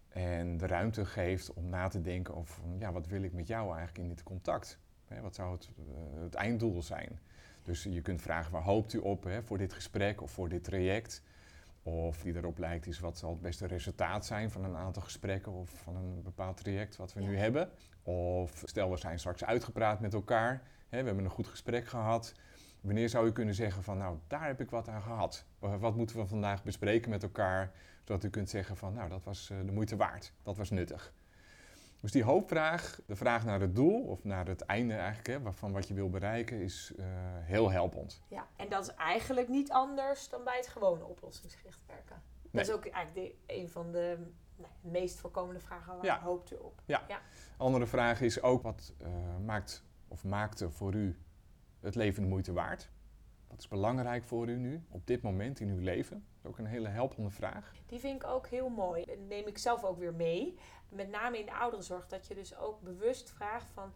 En 0.08 0.56
de 0.56 0.66
ruimte 0.66 1.04
geeft 1.04 1.52
om 1.52 1.68
na 1.68 1.88
te 1.88 2.00
denken 2.00 2.34
over, 2.34 2.62
ja, 2.78 2.92
wat 2.92 3.06
wil 3.06 3.22
ik 3.22 3.32
met 3.32 3.46
jou 3.46 3.76
eigenlijk 3.76 3.98
in 3.98 4.08
dit 4.08 4.22
contact? 4.22 4.78
Hè, 5.04 5.20
wat 5.20 5.34
zou 5.34 5.52
het, 5.52 5.68
eh, 5.78 6.22
het 6.22 6.34
einddoel 6.34 6.82
zijn? 6.82 7.18
Dus 7.62 7.82
je 7.82 8.00
kunt 8.00 8.22
vragen, 8.22 8.52
waar 8.52 8.62
hoopt 8.62 8.92
u 8.92 8.98
op 8.98 9.24
hè, 9.24 9.42
voor 9.42 9.58
dit 9.58 9.72
gesprek 9.72 10.22
of 10.22 10.30
voor 10.30 10.48
dit 10.48 10.64
traject? 10.64 11.22
Of 11.86 12.22
die 12.22 12.36
erop 12.36 12.58
lijkt 12.58 12.86
is, 12.86 12.98
wat 13.00 13.18
zal 13.18 13.30
het 13.30 13.40
beste 13.40 13.66
resultaat 13.66 14.26
zijn 14.26 14.50
van 14.50 14.64
een 14.64 14.76
aantal 14.76 15.02
gesprekken 15.02 15.52
of 15.52 15.70
van 15.70 15.96
een 15.96 16.22
bepaald 16.22 16.56
traject 16.56 16.96
wat 16.96 17.12
we 17.12 17.20
Ja. 17.22 17.26
nu 17.28 17.36
hebben? 17.36 17.70
Of 18.02 18.62
stel, 18.64 18.90
we 18.90 18.96
zijn 18.96 19.18
straks 19.18 19.44
uitgepraat 19.44 20.00
met 20.00 20.14
elkaar, 20.14 20.62
hè, 20.88 20.98
we 21.00 21.06
hebben 21.06 21.24
een 21.24 21.30
goed 21.30 21.46
gesprek 21.46 21.86
gehad. 21.86 22.34
Wanneer 22.80 23.08
zou 23.08 23.26
u 23.26 23.32
kunnen 23.32 23.54
zeggen 23.54 23.82
van, 23.82 23.98
nou, 23.98 24.18
daar 24.26 24.46
heb 24.46 24.60
ik 24.60 24.70
wat 24.70 24.88
aan 24.88 25.02
gehad? 25.02 25.44
Wa- 25.58 25.78
Wat 25.78 25.96
moeten 25.96 26.16
we 26.16 26.26
vandaag 26.26 26.62
bespreken 26.64 27.10
met 27.10 27.22
elkaar, 27.22 27.72
zodat 28.04 28.24
u 28.24 28.30
kunt 28.30 28.50
zeggen 28.50 28.76
van, 28.76 28.92
nou, 28.92 29.08
dat 29.08 29.24
was 29.24 29.50
eh, 29.50 29.56
de 29.64 29.72
moeite 29.72 29.96
waard, 29.96 30.32
dat 30.42 30.56
was 30.56 30.70
nuttig. 30.70 31.12
Dus 32.04 32.12
die 32.12 32.24
hoopvraag, 32.24 33.00
de 33.06 33.16
vraag 33.16 33.44
naar 33.44 33.60
het 33.60 33.74
doel, 33.74 34.02
of 34.02 34.24
naar 34.24 34.46
het 34.46 34.60
einde 34.60 34.94
eigenlijk, 34.94 35.26
hè, 35.44 35.52
van 35.52 35.72
wat 35.72 35.88
je 35.88 35.94
wil 35.94 36.10
bereiken, 36.10 36.60
is 36.60 36.92
eh, 36.98 37.04
heel 37.40 37.70
helpend. 37.70 38.22
ja, 38.28 38.46
en 38.56 38.68
dat 38.68 38.82
is 38.82 38.94
eigenlijk 38.94 39.48
niet 39.48 39.70
anders 39.70 40.28
dan 40.28 40.44
bij 40.44 40.56
het 40.56 40.66
gewone 40.66 41.04
oplossingsgericht 41.04 41.80
werken. 41.86 42.22
Dat 42.42 42.52
Nee. 42.52 42.62
is 42.62 42.72
ook 42.72 42.86
eigenlijk 42.86 43.36
de, 43.46 43.54
een 43.54 43.68
van 43.68 43.92
de 43.92 44.18
meest 44.80 45.18
voorkomende 45.18 45.60
vragen 45.60 45.96
waar 45.96 46.04
Ja. 46.04 46.20
hoopt 46.20 46.52
u 46.52 46.56
op? 46.56 46.82
Andere 47.56 47.86
vraag 47.86 48.20
is 48.20 48.42
ook, 48.42 48.62
wat 48.62 48.92
eh, 48.98 49.08
maakt 49.44 49.84
of 50.08 50.24
maakte 50.24 50.70
voor 50.70 50.94
u 50.94 51.18
het 51.80 51.94
leven 51.94 52.22
de 52.22 52.28
moeite 52.28 52.52
waard? 52.52 52.90
Wat 53.54 53.62
is 53.62 53.68
belangrijk 53.68 54.24
voor 54.24 54.48
u 54.48 54.56
nu, 54.56 54.82
op 54.90 55.06
dit 55.06 55.22
moment 55.22 55.60
in 55.60 55.68
uw 55.68 55.78
leven? 55.78 56.16
Dat 56.16 56.36
is 56.42 56.46
ook 56.46 56.58
een 56.58 56.66
hele 56.66 56.88
helpende 56.88 57.30
vraag. 57.30 57.72
Die 57.86 57.98
vind 57.98 58.22
ik 58.22 58.28
ook 58.28 58.46
heel 58.46 58.68
mooi. 58.68 59.04
Dat 59.04 59.18
neem 59.28 59.46
ik 59.46 59.58
zelf 59.58 59.84
ook 59.84 59.98
weer 59.98 60.14
mee. 60.14 60.58
Met 60.88 61.10
name 61.10 61.38
in 61.38 61.46
de 61.46 61.54
ouderenzorg. 61.54 62.06
Dat 62.06 62.26
je 62.26 62.34
dus 62.34 62.56
ook 62.56 62.80
bewust 62.80 63.30
vraagt 63.30 63.70
van... 63.70 63.92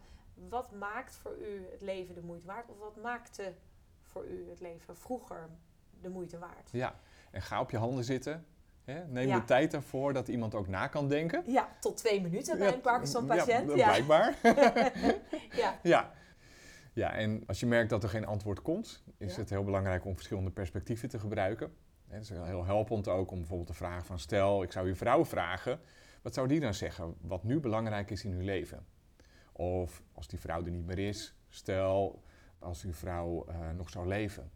wat 0.49 0.71
maakt 0.71 1.15
voor 1.15 1.37
u 1.39 1.67
het 1.71 1.81
leven 1.81 2.15
de 2.15 2.21
moeite 2.21 2.45
waard? 2.45 2.69
Of 2.69 2.77
wat 2.79 2.95
maakte 2.95 3.53
voor 4.01 4.25
u 4.25 4.49
het 4.49 4.59
leven 4.59 4.97
vroeger 4.97 5.49
de 6.01 6.09
moeite 6.09 6.37
waard? 6.37 6.69
Ja, 6.71 6.95
en 7.31 7.41
ga 7.41 7.59
op 7.59 7.71
je 7.71 7.77
handen 7.77 8.03
zitten. 8.03 8.45
Hè? 8.85 9.07
Neem 9.07 9.27
Ja. 9.27 9.39
de 9.39 9.45
tijd 9.45 9.71
daarvoor 9.71 10.13
dat 10.13 10.27
iemand 10.27 10.55
ook 10.55 10.67
na 10.67 10.87
kan 10.87 11.07
denken. 11.07 11.43
Ja, 11.47 11.69
tot 11.79 11.97
twee 11.97 12.21
minuten 12.21 12.57
bij 12.57 12.73
een 12.73 12.81
Parkinson-patiënt. 12.81 13.69
Ja, 13.69 13.75
Ja, 13.75 13.85
blijkbaar. 13.85 14.35
ja. 15.61 15.79
ja. 15.83 16.11
Ja, 16.93 17.13
en 17.13 17.43
als 17.47 17.59
je 17.59 17.65
merkt 17.65 17.89
dat 17.89 18.03
er 18.03 18.09
geen 18.09 18.25
antwoord 18.25 18.61
komt, 18.61 19.03
is 19.17 19.33
Ja. 19.33 19.39
het 19.39 19.49
heel 19.49 19.63
belangrijk 19.63 20.05
om 20.05 20.15
verschillende 20.15 20.51
perspectieven 20.51 21.09
te 21.09 21.19
gebruiken. 21.19 21.73
Het 22.07 22.21
is 22.21 22.29
heel 22.29 22.65
helpend 22.65 23.07
ook 23.07 23.31
om 23.31 23.37
bijvoorbeeld 23.37 23.67
de 23.67 23.73
vraag 23.73 24.05
van 24.05 24.19
stel, 24.19 24.63
ik 24.63 24.71
zou 24.71 24.87
uw 24.87 24.95
vrouw 24.95 25.25
vragen, 25.25 25.79
wat 26.21 26.33
zou 26.33 26.47
die 26.47 26.59
dan 26.59 26.73
zeggen 26.73 27.15
wat 27.21 27.43
nu 27.43 27.59
belangrijk 27.59 28.11
is 28.11 28.23
in 28.25 28.31
uw 28.31 28.41
leven? 28.41 28.85
Of 29.51 30.03
als 30.13 30.27
die 30.27 30.39
vrouw 30.39 30.65
er 30.65 30.71
niet 30.71 30.85
meer 30.85 30.99
is, 30.99 31.35
stel 31.49 32.23
als 32.59 32.83
uw 32.83 32.93
vrouw 32.93 33.45
eh, 33.47 33.69
nog 33.71 33.89
zou 33.89 34.07
leven. 34.07 34.51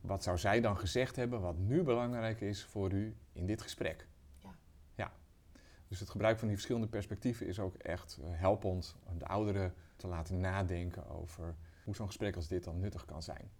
Wat 0.00 0.22
zou 0.22 0.38
zij 0.38 0.60
dan 0.60 0.78
gezegd 0.78 1.16
hebben 1.16 1.40
wat 1.40 1.58
nu 1.58 1.82
belangrijk 1.82 2.40
is 2.40 2.64
voor 2.64 2.92
u 2.92 3.16
in 3.32 3.46
dit 3.46 3.62
gesprek? 3.62 4.06
Ja. 5.86 5.88
ja. 5.88 5.88
Dus 5.88 6.00
het 6.00 6.10
gebruik 6.10 6.38
van 6.38 6.46
die 6.48 6.56
verschillende 6.56 6.88
perspectieven 6.88 7.46
is 7.46 7.60
ook 7.60 7.74
echt 7.74 8.18
eh, 8.22 8.28
helpend 8.30 8.96
om 9.04 9.18
de 9.18 9.26
ouderen 9.26 9.74
te 9.96 10.06
laten 10.06 10.40
nadenken 10.40 11.08
over 11.08 11.54
hoe 11.84 11.94
zo'n 11.94 12.06
gesprek 12.06 12.36
als 12.36 12.48
dit 12.48 12.64
dan 12.64 12.80
nuttig 12.80 13.04
kan 13.04 13.22
zijn. 13.22 13.50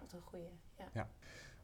Wat 0.00 0.12
een 0.12 0.22
goeie. 0.22 0.48
Ja. 0.92 1.08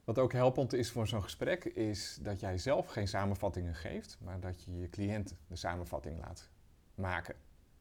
Wat 0.03 0.19
ook 0.19 0.33
helpend 0.33 0.73
is 0.73 0.91
voor 0.91 1.07
zo'n 1.07 1.23
gesprek, 1.23 1.65
is 1.65 2.19
dat 2.21 2.39
jij 2.39 2.57
zelf 2.57 2.87
geen 2.87 3.07
samenvattingen 3.07 3.75
geeft, 3.75 4.17
maar 4.21 4.39
dat 4.39 4.63
je 4.63 4.79
je 4.79 4.89
cliënt 4.89 5.35
de 5.47 5.55
samenvatting 5.55 6.19
laat 6.19 6.49
maken. 6.95 7.35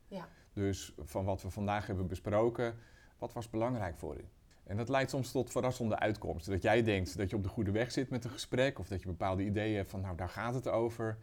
Ja. 0.09 0.29
Dus 0.53 0.95
van 0.99 1.25
wat 1.25 1.43
we 1.43 1.51
vandaag 1.51 1.87
hebben 1.87 2.07
besproken, 2.07 2.79
wat 3.19 3.33
was 3.33 3.51
belangrijk 3.51 3.97
voor 3.97 4.17
u? 4.17 4.25
En 4.65 4.77
dat 4.77 4.89
leidt 4.89 5.11
soms 5.11 5.31
tot 5.31 5.51
verrassende 5.51 5.99
uitkomsten. 5.99 6.53
Dat 6.53 6.63
jij 6.63 6.83
denkt 6.83 7.17
dat 7.17 7.31
je 7.31 7.37
op 7.37 7.43
de 7.43 7.49
goede 7.49 7.71
weg 7.71 7.93
zit 7.93 8.11
met 8.11 8.25
een 8.25 8.31
gesprek, 8.31 8.79
of 8.79 8.89
dat 8.89 9.01
je 9.01 9.07
bepaalde 9.07 9.45
ideeën 9.45 9.77
hebt 9.77 9.91
van, 9.91 10.01
nou 10.01 10.17
daar 10.17 10.29
gaat 10.29 10.55
het 10.55 10.69
over. 10.69 11.19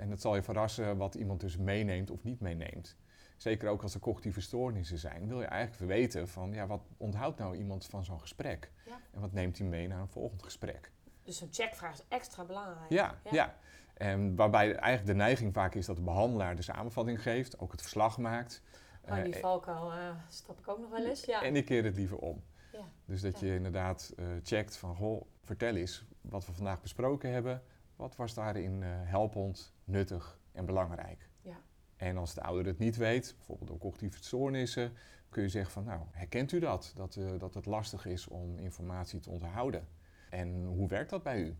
En 0.00 0.10
het 0.10 0.20
zal 0.20 0.34
je 0.34 0.42
verrassen 0.42 0.96
wat 0.96 1.14
iemand 1.14 1.40
dus 1.40 1.56
meeneemt 1.56 2.10
of 2.10 2.24
niet 2.24 2.40
meeneemt. 2.40 2.96
Zeker 3.36 3.68
ook 3.68 3.82
als 3.82 3.94
er 3.94 4.00
cognitieve 4.00 4.40
stoornissen 4.40 4.98
zijn, 4.98 5.26
wil 5.26 5.40
je 5.40 5.46
eigenlijk 5.46 5.92
weten 5.92 6.28
van, 6.28 6.52
ja, 6.52 6.66
wat 6.66 6.80
onthoudt 6.96 7.38
nou 7.38 7.56
iemand 7.56 7.86
van 7.86 8.04
zo'n 8.04 8.20
gesprek? 8.20 8.70
Ja. 8.86 9.00
En 9.10 9.20
wat 9.20 9.32
neemt 9.32 9.58
hij 9.58 9.66
mee 9.66 9.88
naar 9.88 10.00
een 10.00 10.08
volgend 10.08 10.42
gesprek? 10.42 10.92
Dus 11.22 11.36
zo'n 11.36 11.48
checkvraag 11.50 11.92
is 11.92 12.04
extra 12.08 12.44
belangrijk. 12.44 12.90
Ja, 12.90 13.14
ja. 13.30 13.56
En 13.94 14.36
waarbij 14.36 14.74
eigenlijk 14.74 15.06
de 15.06 15.24
neiging 15.24 15.52
vaak 15.54 15.74
is 15.74 15.86
dat 15.86 15.96
de 15.96 16.02
behandelaar 16.02 16.56
de 16.56 16.62
samenvatting 16.62 17.22
geeft, 17.22 17.58
ook 17.58 17.72
het 17.72 17.82
verslag 17.82 18.18
maakt. 18.18 18.62
Maar 19.08 19.24
die 19.24 19.34
Eh, 19.34 19.40
valkuil 19.40 19.92
eh 19.92 20.10
stap 20.28 20.58
ik 20.58 20.68
ook 20.68 20.78
nog 20.78 20.90
wel 20.90 21.06
eens. 21.06 21.24
Ja. 21.24 21.42
En 21.42 21.56
ik 21.56 21.64
keer 21.64 21.84
het 21.84 21.96
liever 21.96 22.18
om. 22.18 22.42
Ja. 22.72 22.84
Dus 23.04 23.20
dat 23.20 23.40
je 23.40 23.54
inderdaad 23.54 24.12
eh, 24.16 24.26
checkt 24.42 24.76
van, 24.76 24.96
goh, 24.96 25.26
vertel 25.42 25.74
eens 25.76 26.04
wat 26.20 26.46
we 26.46 26.52
vandaag 26.52 26.80
besproken 26.80 27.32
hebben. 27.32 27.62
Wat 28.00 28.16
was 28.16 28.34
daarin 28.34 28.82
eh, 28.82 28.88
helpend, 28.92 29.72
nuttig 29.84 30.40
en 30.52 30.66
belangrijk? 30.66 31.28
Ja. 31.40 31.56
En 31.96 32.16
als 32.16 32.34
de 32.34 32.42
ouder 32.42 32.66
het 32.66 32.78
niet 32.78 32.96
weet, 32.96 33.34
bijvoorbeeld 33.36 33.68
door 33.68 33.78
cognitieve 33.78 34.24
stoornissen, 34.24 34.92
kun 35.28 35.42
je 35.42 35.48
zeggen 35.48 35.72
van, 35.72 35.84
nou, 35.84 36.00
herkent 36.10 36.52
u 36.52 36.58
dat? 36.58 36.92
Dat, 36.94 37.16
eh, 37.16 37.38
dat 37.38 37.54
het 37.54 37.66
lastig 37.66 38.06
is 38.06 38.28
om 38.28 38.58
informatie 38.58 39.20
te 39.20 39.30
onthouden. 39.30 39.88
En 40.30 40.64
hoe 40.64 40.88
werkt 40.88 41.10
dat 41.10 41.22
bij 41.22 41.40
u? 41.40 41.56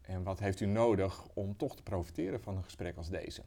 En 0.00 0.22
wat 0.22 0.38
heeft 0.38 0.60
u 0.60 0.66
nodig 0.66 1.26
om 1.34 1.56
toch 1.56 1.76
te 1.76 1.82
profiteren 1.82 2.40
van 2.40 2.56
een 2.56 2.64
gesprek 2.64 2.96
als 2.96 3.08
deze? 3.08 3.42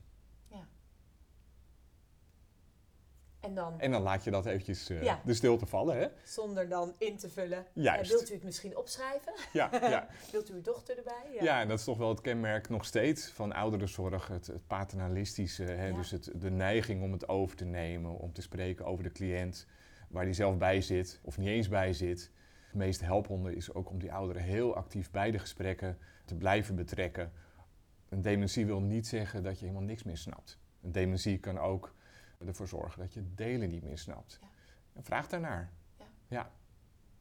En 3.47 3.53
dan, 3.55 3.79
En 3.79 3.91
dan 3.91 4.01
laat 4.01 4.23
je 4.23 4.31
dat 4.31 4.45
eventjes 4.45 4.87
Ja. 4.87 5.21
de 5.25 5.33
stilte 5.33 5.65
vallen, 5.65 5.97
hè? 5.97 6.07
zonder 6.23 6.69
dan 6.69 6.93
in 6.97 7.17
te 7.17 7.29
vullen. 7.29 7.65
Juist. 7.73 8.11
wilt 8.11 8.29
u 8.29 8.33
het 8.33 8.43
misschien 8.43 8.77
opschrijven? 8.77 9.33
Ja, 9.53 9.69
ja. 9.71 10.07
Wilt 10.31 10.49
u 10.49 10.53
uw 10.53 10.61
dochter 10.61 10.97
erbij? 10.97 11.37
Ja. 11.41 11.61
en 11.61 11.67
dat 11.67 11.79
is 11.79 11.83
toch 11.85 11.97
wel 11.97 12.09
het 12.09 12.21
kenmerk 12.21 12.69
nog 12.69 12.85
steeds 12.85 13.27
van 13.27 13.53
ouderenzorg. 13.53 14.27
Het, 14.27 14.47
het 14.47 14.67
paternalistische, 14.67 15.63
hè? 15.63 15.87
Ja. 15.87 15.95
dus 15.95 16.11
het, 16.11 16.31
de 16.35 16.49
neiging 16.51 17.03
om 17.03 17.11
het 17.11 17.27
over 17.29 17.57
te 17.57 17.65
nemen, 17.65 18.11
om 18.19 18.33
te 18.33 18.41
spreken 18.41 18.85
over 18.85 19.03
de 19.03 19.11
cliënt 19.11 19.65
waar 20.09 20.25
die 20.25 20.33
zelf 20.33 20.57
bij 20.57 20.81
zit 20.81 21.19
of 21.23 21.37
niet 21.37 21.47
eens 21.47 21.69
bij 21.69 21.93
zit. 21.93 22.31
Het 22.65 22.75
meest 22.75 23.01
helpende 23.01 23.55
is 23.55 23.73
ook 23.73 23.89
om 23.89 23.99
die 23.99 24.13
ouderen 24.13 24.41
heel 24.41 24.75
actief 24.75 25.11
bij 25.11 25.31
de 25.31 25.39
gesprekken 25.39 25.97
te 26.25 26.35
blijven 26.35 26.75
betrekken. 26.75 27.31
Een 28.09 28.21
dementie 28.21 28.65
wil 28.65 28.81
niet 28.81 29.07
zeggen 29.07 29.43
dat 29.43 29.59
je 29.59 29.65
helemaal 29.65 29.87
niks 29.87 30.03
meer 30.03 30.17
snapt. 30.17 30.59
Een 30.83 30.91
dementie 30.91 31.37
kan 31.37 31.59
ook 31.59 31.93
ervoor 32.45 32.67
zorgen 32.67 32.99
dat 32.99 33.13
je 33.13 33.33
delen 33.35 33.69
niet 33.69 33.83
meer 33.83 33.97
snapt. 33.97 34.37
Ja. 34.41 34.47
En 34.93 35.03
vraag 35.03 35.27
daarnaar. 35.27 35.71
Ja. 35.97 36.05
ja. 36.27 36.51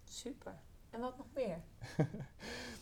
Super. 0.04 0.54
En 0.90 1.00
wat 1.00 1.16
nog 1.16 1.26
meer? 1.34 1.58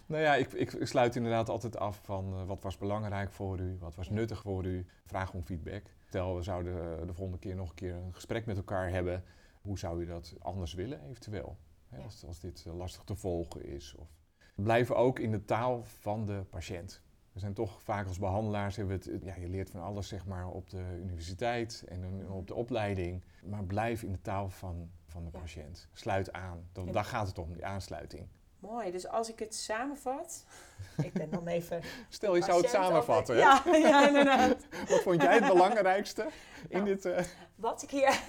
Nou 0.07 0.23
ja, 0.23 0.35
ik, 0.35 0.53
ik 0.53 0.87
sluit 0.87 1.16
inderdaad 1.16 1.49
altijd 1.49 1.77
af 1.77 2.01
van 2.03 2.35
eh, 2.35 2.47
wat 2.47 2.62
was 2.62 2.79
belangrijk 2.79 3.33
voor 3.33 3.59
u, 3.61 3.77
wat 3.79 3.94
was 3.94 4.07
Ja. 4.07 4.12
nuttig 4.12 4.42
voor 4.42 4.64
u. 4.64 4.87
Vraag 5.05 5.33
om 5.33 5.42
feedback. 5.42 5.83
Stel, 6.07 6.37
we 6.37 6.42
zouden 6.42 7.01
eh, 7.01 7.07
de 7.07 7.14
volgende 7.14 7.38
keer 7.40 7.55
nog 7.57 7.68
een 7.68 7.75
keer 7.75 7.94
een 7.94 8.14
gesprek 8.14 8.47
met 8.47 8.57
elkaar 8.57 8.90
hebben. 8.90 9.25
Hoe 9.62 9.79
zou 9.79 10.03
u 10.03 10.07
dat 10.07 10.35
anders 10.38 10.75
willen, 10.75 11.09
eventueel? 11.09 11.57
Hè, 11.88 12.03
als, 12.03 12.25
als 12.25 12.40
dit 12.40 12.64
eh, 12.66 12.77
lastig 12.77 13.03
te 13.05 13.16
volgen 13.16 13.64
is. 13.64 13.94
Of... 13.94 14.09
Blijven 14.55 14.97
ook 14.97 15.18
in 15.18 15.31
de 15.31 15.44
taal 15.44 15.85
van 15.85 16.27
de 16.27 16.44
patiënt. 16.51 17.03
We 17.35 17.40
zijn 17.40 17.53
toch 17.55 17.83
vaak 17.83 18.07
als 18.07 18.18
behandelaars, 18.18 18.77
hebben 18.77 18.94
het, 18.97 19.11
ja, 19.23 19.35
je 19.35 19.49
leert 19.49 19.70
van 19.70 19.83
alles 19.83 20.09
zeg 20.09 20.27
maar, 20.27 20.49
op 20.49 20.70
de 20.70 20.85
universiteit 21.01 21.85
en 21.88 22.01
dan 22.01 22.31
op 22.33 22.47
de 22.47 22.55
opleiding. 22.55 23.23
Maar 23.44 23.64
blijf 23.64 24.03
in 24.03 24.12
de 24.12 24.20
taal 24.20 24.49
van, 24.49 24.90
van 25.07 25.25
de 25.25 25.31
Ja. 25.33 25.38
patiënt. 25.38 25.88
Sluit 25.92 26.33
aan. 26.33 26.68
Dan. 26.73 26.92
Daar 26.92 27.05
gaat 27.05 27.27
het 27.27 27.38
om, 27.38 27.53
die 27.53 27.64
aansluiting. 27.66 28.27
Mooi, 28.59 28.90
dus 28.90 29.09
als 29.09 29.31
ik 29.31 29.38
het 29.38 29.55
samenvat. 29.55 30.44
ik 31.07 31.12
ben 31.12 31.31
dan 31.31 31.47
even. 31.47 31.81
Stel, 32.09 32.35
je 32.37 32.42
zou 32.42 32.61
het 32.61 32.70
samenvatten. 32.70 33.37
Ja, 33.37 33.62
ja, 33.73 34.07
inderdaad. 34.07 34.57
Wat 34.88 35.01
vond 35.03 35.23
jij 35.23 35.35
het 35.35 35.47
belangrijkste 35.47 36.23
in 36.68 36.77
Nou. 36.77 36.85
dit? 36.85 37.05
eh, 37.05 37.25
Wat 37.55 37.83
ik, 37.83 37.90
hier, 37.90 38.20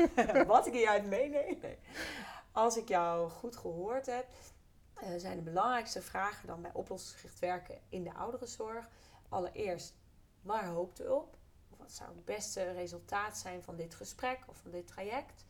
wat 0.47 0.67
ik 0.67 0.73
hieruit 0.73 1.05
meeneem. 1.07 1.57
Nee. 1.61 1.77
Als 2.51 2.77
ik 2.77 2.87
jou 2.87 3.29
goed 3.29 3.55
gehoord 3.57 4.05
heb, 4.05 4.25
eh, 4.95 5.09
zijn 5.17 5.37
de 5.37 5.43
belangrijkste 5.43 6.01
vragen 6.01 6.47
dan 6.47 6.61
bij 6.61 6.73
oplossingsgericht 6.73 7.39
werken 7.39 7.79
in 7.89 8.03
de 8.03 8.13
ouderenzorg. 8.13 8.89
Allereerst, 9.29 9.93
waar 10.41 10.67
hoopt 10.67 11.01
u 11.01 11.07
op? 11.07 11.37
Of 11.69 11.77
wat 11.77 11.91
zou 11.91 12.09
het 12.09 12.25
beste 12.25 12.71
resultaat 12.71 13.37
zijn 13.37 13.63
van 13.63 13.75
dit 13.75 13.95
gesprek 13.95 14.39
of 14.47 14.57
van 14.57 14.71
dit 14.71 14.87
traject? 14.87 15.45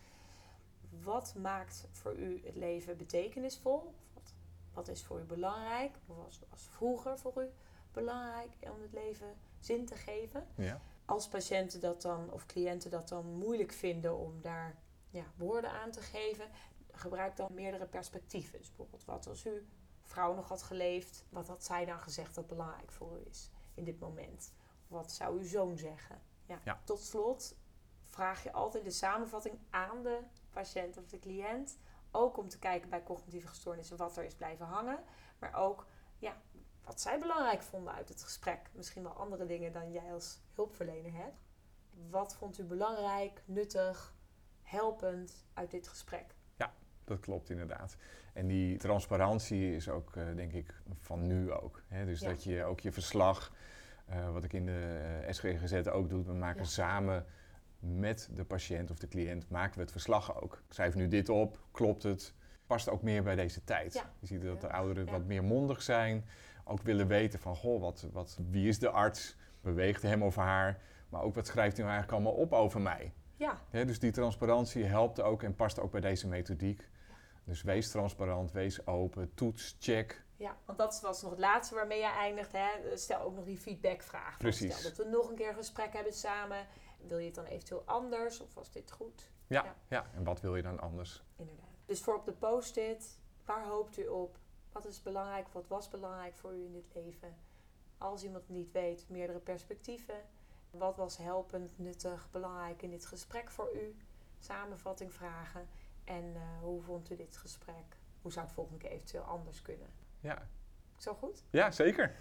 Wat 1.04 1.36
maakt 1.36 1.88
voor 1.92 2.16
u 2.16 2.42
het 2.46 2.56
leven 2.56 2.98
betekenisvol? 2.98 3.94
Wat, 4.14 4.34
wat 4.74 4.88
is 4.88 5.04
voor 5.04 5.20
u 5.20 5.24
belangrijk? 5.24 5.96
Of 6.08 6.16
was, 6.16 6.40
was 6.50 6.68
vroeger 6.70 7.20
voor 7.20 7.44
u 7.44 7.50
belangrijk 7.92 8.52
om 8.62 8.82
het 8.82 8.94
leven 8.94 9.36
zin 9.60 9.86
te 9.86 9.96
geven? 9.96 10.48
ja. 10.56 10.82
als 11.06 11.28
patiënten 11.28 11.80
dat 11.80 12.02
dan 12.02 12.32
of 12.32 12.46
cliënten 12.46 12.92
dat 12.92 13.10
dan 13.10 13.26
moeilijk 13.26 13.72
vinden 13.72 14.18
om 14.18 14.42
daar 14.42 14.76
ja, 15.10 15.24
woorden 15.38 15.72
aan 15.72 15.92
te 15.92 16.02
geven, 16.02 16.46
gebruik 16.98 17.36
dan 17.36 17.54
meerdere 17.54 17.86
perspectieven. 17.86 18.58
Dus 18.58 18.68
bijvoorbeeld, 18.68 19.06
wat 19.06 19.26
was 19.26 19.46
u 19.46 19.68
vrouw 20.02 20.34
nog 20.34 20.48
had 20.48 20.64
geleefd, 20.64 21.26
wat 21.30 21.48
had 21.48 21.64
zij 21.64 21.86
dan 21.86 22.00
gezegd 22.00 22.36
dat 22.36 22.48
belangrijk 22.48 22.92
voor 22.92 23.18
u 23.18 23.30
is 23.30 23.50
in 23.74 23.84
dit 23.84 24.00
moment? 24.00 24.54
Wat 24.88 25.12
zou 25.12 25.40
uw 25.40 25.46
zoon 25.46 25.78
zeggen? 25.78 26.22
Ja. 26.46 26.60
Ja. 26.64 26.82
Tot 26.84 27.00
slot 27.00 27.58
vraag 28.04 28.44
je 28.44 28.52
altijd 28.52 28.84
de 28.84 28.92
samenvatting 28.92 29.60
aan 29.70 30.04
de 30.04 30.20
patiënt 30.50 30.98
of 30.98 31.08
de 31.08 31.20
cliënt. 31.20 31.78
Ook 32.12 32.38
om 32.38 32.50
te 32.50 32.60
kijken 32.60 32.90
bij 32.90 33.04
cognitieve 33.04 33.48
gestoornissen 33.48 33.98
wat 33.98 34.18
er 34.18 34.24
is 34.24 34.36
blijven 34.36 34.66
hangen. 34.66 35.04
Maar 35.40 35.54
ook 35.54 35.86
ja, 36.18 36.42
wat 36.84 37.02
zij 37.02 37.20
belangrijk 37.20 37.62
vonden 37.62 37.94
uit 37.94 38.10
het 38.10 38.24
gesprek. 38.24 38.70
Misschien 38.74 39.04
wel 39.04 39.12
andere 39.12 39.46
dingen 39.46 39.72
dan 39.72 39.92
jij 39.92 40.14
als 40.14 40.40
hulpverlener 40.54 41.14
hebt. 41.14 41.44
Wat 42.10 42.36
vond 42.36 42.58
u 42.58 42.64
belangrijk, 42.64 43.44
nuttig, 43.46 44.16
helpend 44.62 45.46
uit 45.54 45.72
dit 45.72 45.88
gesprek? 45.88 46.36
Dat 47.06 47.20
klopt 47.20 47.50
inderdaad. 47.50 47.96
En 48.34 48.48
die 48.48 48.78
transparantie 48.78 49.76
is 49.76 49.90
ook, 49.90 50.16
eh, 50.16 50.24
denk 50.36 50.54
ik, 50.54 50.74
van 51.00 51.28
nu 51.28 51.52
ook. 51.52 51.82
Hè? 51.88 52.06
Dus 52.06 52.20
Ja. 52.20 52.28
dat 52.28 52.44
je 52.44 52.64
ook 52.64 52.80
je 52.80 52.92
verslag, 52.92 53.52
eh, 54.06 54.32
wat 54.32 54.44
ik 54.44 54.54
in 54.54 54.66
de 54.66 55.00
eh, 55.26 55.34
SGGZ 55.34 55.88
ook 55.88 56.10
doe, 56.10 56.26
we 56.26 56.34
maken 56.34 56.62
Ja. 56.62 56.68
samen 56.68 57.26
met 57.80 58.30
de 58.34 58.44
patiënt 58.46 58.92
of 58.92 58.98
de 58.98 59.08
cliënt, 59.08 59.50
maken 59.50 59.76
we 59.76 59.82
het 59.82 59.92
verslag 59.92 60.42
ook. 60.42 60.54
Ik 60.68 60.74
schrijf 60.74 60.96
nu 60.96 61.08
dit 61.08 61.30
op, 61.30 61.60
klopt 61.72 62.04
het? 62.04 62.34
Past 62.68 62.90
ook 62.90 63.02
meer 63.02 63.24
bij 63.24 63.36
deze 63.36 63.64
tijd. 63.64 63.94
Ja. 63.94 64.12
Je 64.20 64.28
ziet 64.28 64.42
dat 64.42 64.62
de 64.62 64.72
ouderen 64.72 65.06
wat 65.12 65.26
meer 65.26 65.44
mondig 65.44 65.82
zijn, 65.82 66.26
ook 66.64 66.82
willen 66.82 67.08
weten 67.08 67.40
van, 67.40 67.56
goh, 67.56 67.82
wat, 67.82 68.08
wat, 68.12 68.40
wie 68.50 68.68
is 68.68 68.80
de 68.80 68.90
arts? 68.90 69.36
Beweegt 69.62 70.02
hem 70.02 70.24
of 70.24 70.36
haar? 70.36 70.80
Maar 71.10 71.22
ook 71.22 71.36
wat 71.36 71.48
schrijft 71.48 71.78
hij 71.78 71.86
nou 71.86 71.98
eigenlijk 71.98 72.12
allemaal 72.26 72.42
op 72.44 72.54
over 72.54 72.82
mij? 72.82 73.14
Ja, 73.38 73.62
dus 73.72 74.00
die 74.00 74.12
transparantie 74.12 74.84
helpt 74.84 75.22
ook 75.22 75.44
en 75.44 75.56
past 75.56 75.80
ook 75.80 75.92
bij 75.92 76.02
deze 76.02 76.28
methodiek. 76.28 76.88
Dus 77.44 77.62
wees 77.62 77.90
transparant, 77.92 78.52
wees 78.52 78.88
open, 78.88 79.34
toets, 79.34 79.76
check. 79.80 80.24
Ja, 80.36 80.58
want 80.66 80.78
dat 80.78 81.02
was 81.02 81.22
nog 81.22 81.32
het 81.32 81.40
laatste 81.40 81.76
waarmee 81.76 82.00
je 82.00 82.06
eindigt. 82.12 82.52
Hè? 82.52 82.98
Stel 82.98 83.20
ook 83.22 83.36
nog 83.36 83.46
die 83.46 83.58
feedbackvraag. 83.58 84.38
Precies. 84.38 84.78
Stel 84.78 84.90
dat 84.90 85.06
we 85.06 85.12
nog 85.12 85.30
een 85.30 85.36
keer 85.36 85.50
een 85.50 85.56
gesprek 85.56 85.94
hebben 85.94 86.14
samen. 86.14 86.68
Wil 87.08 87.18
je 87.18 87.26
het 87.26 87.36
dan 87.36 87.46
eventueel 87.46 87.84
anders 87.86 88.40
of 88.40 88.54
was 88.54 88.72
dit 88.72 88.92
goed? 88.92 89.32
Ja, 89.48 89.64
Ja. 89.64 89.76
ja. 89.88 90.06
en 90.16 90.24
wat 90.24 90.42
wil 90.42 90.56
je 90.56 90.62
dan 90.62 90.80
anders? 90.80 91.24
Inderdaad. 91.36 91.66
Dus 91.86 92.02
voor 92.02 92.16
op 92.16 92.26
de 92.26 92.32
post-it, 92.34 93.20
waar 93.46 93.66
hoopt 93.66 93.98
u 93.98 94.08
op? 94.08 94.38
Wat 94.72 94.86
is 94.86 95.02
belangrijk, 95.02 95.48
wat 95.48 95.68
was 95.68 95.90
belangrijk 95.90 96.36
voor 96.36 96.54
u 96.56 96.64
in 96.66 96.74
dit 96.74 96.94
leven? 96.94 97.36
Als 97.98 98.24
iemand 98.24 98.44
het 98.48 98.56
niet 98.56 98.72
weet, 98.72 99.06
meerdere 99.10 99.40
perspectieven. 99.40 100.16
Wat 100.78 100.96
was 100.96 101.18
helpend, 101.18 101.80
nuttig, 101.80 102.28
belangrijk 102.32 102.82
in 102.82 102.90
dit 102.90 103.06
gesprek 103.06 103.52
voor 103.52 103.70
u? 103.76 103.96
Samenvatting 104.40 105.14
vragen. 105.14 105.68
En 106.04 106.32
eh, 106.36 106.42
hoe 106.62 106.82
vond 106.82 107.12
u 107.12 107.16
dit 107.16 107.38
gesprek? 107.38 107.98
Hoe 108.22 108.32
zou 108.32 108.46
het 108.46 108.54
volgende 108.56 108.80
keer 108.80 108.92
eventueel 108.92 109.24
anders 109.24 109.62
kunnen? 109.62 109.88
Ja, 110.20 110.48
Zo 110.98 111.14
goed? 111.14 111.44
ja 111.50 111.72
zeker. 111.72 112.16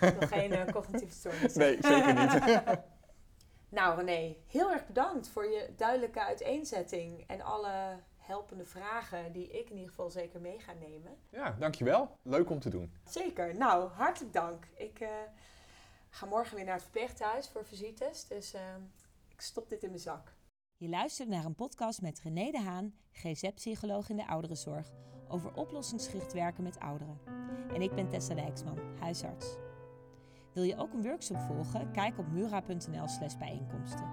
Nog 0.00 0.28
geen 0.28 0.52
eh, 0.52 0.72
cognitieve 0.72 1.14
stoornis. 1.14 1.54
Nee, 1.54 1.78
zeker 1.80 2.14
niet. 2.14 2.58
Nou 3.70 3.96
René, 4.04 4.36
heel 4.46 4.72
erg 4.72 4.86
bedankt 4.86 5.28
voor 5.28 5.44
je 5.46 5.72
duidelijke 5.76 6.20
uiteenzetting 6.24 7.24
en 7.26 7.40
alle 7.40 7.96
helpende 8.18 8.64
vragen 8.64 9.32
die 9.32 9.50
ik 9.50 9.68
in 9.70 9.74
ieder 9.76 9.88
geval 9.88 10.10
zeker 10.10 10.40
mee 10.40 10.58
ga 10.58 10.72
nemen. 10.72 11.16
ja, 11.28 11.56
dankjewel. 11.58 12.16
Leuk 12.22 12.50
om 12.50 12.60
te 12.60 12.68
doen. 12.70 12.92
Zeker, 13.04 13.54
nou 13.56 13.88
hartelijk 13.90 14.32
dank. 14.32 14.64
Ik 14.76 15.00
eh, 15.00 15.08
ga 16.10 16.26
morgen 16.26 16.56
weer 16.56 16.64
naar 16.64 16.74
het 16.74 16.82
verpleeghuis 16.82 17.48
voor 17.48 17.64
visites, 17.64 18.26
dus 18.26 18.54
eh, 18.54 18.74
ik 19.28 19.40
stop 19.40 19.68
dit 19.68 19.82
in 19.82 19.88
mijn 19.88 20.00
zak. 20.00 20.34
Je 20.76 20.88
luistert 20.88 21.28
naar 21.28 21.44
een 21.44 21.54
podcast 21.54 22.02
met 22.02 22.20
René 22.20 22.50
de 22.50 22.60
Haan, 22.60 22.94
GZ-psycholoog 23.12 24.08
in 24.08 24.16
de 24.16 24.26
ouderenzorg, 24.26 24.92
over 25.28 25.54
oplossingsgericht 25.54 26.32
werken 26.32 26.62
met 26.62 26.78
ouderen. 26.78 27.20
En 27.74 27.82
ik 27.82 27.94
ben 27.94 28.08
Tessa 28.08 28.34
Dijksman, 28.34 28.78
huisarts. 29.00 29.56
Wil 30.54 30.62
je 30.62 30.76
ook 30.76 30.92
een 30.92 31.02
workshop 31.02 31.38
volgen? 31.38 31.92
Kijk 31.92 32.18
op 32.18 32.26
mura.nl 32.28 33.08
slash 33.08 33.36
bijeenkomsten. 33.36 34.10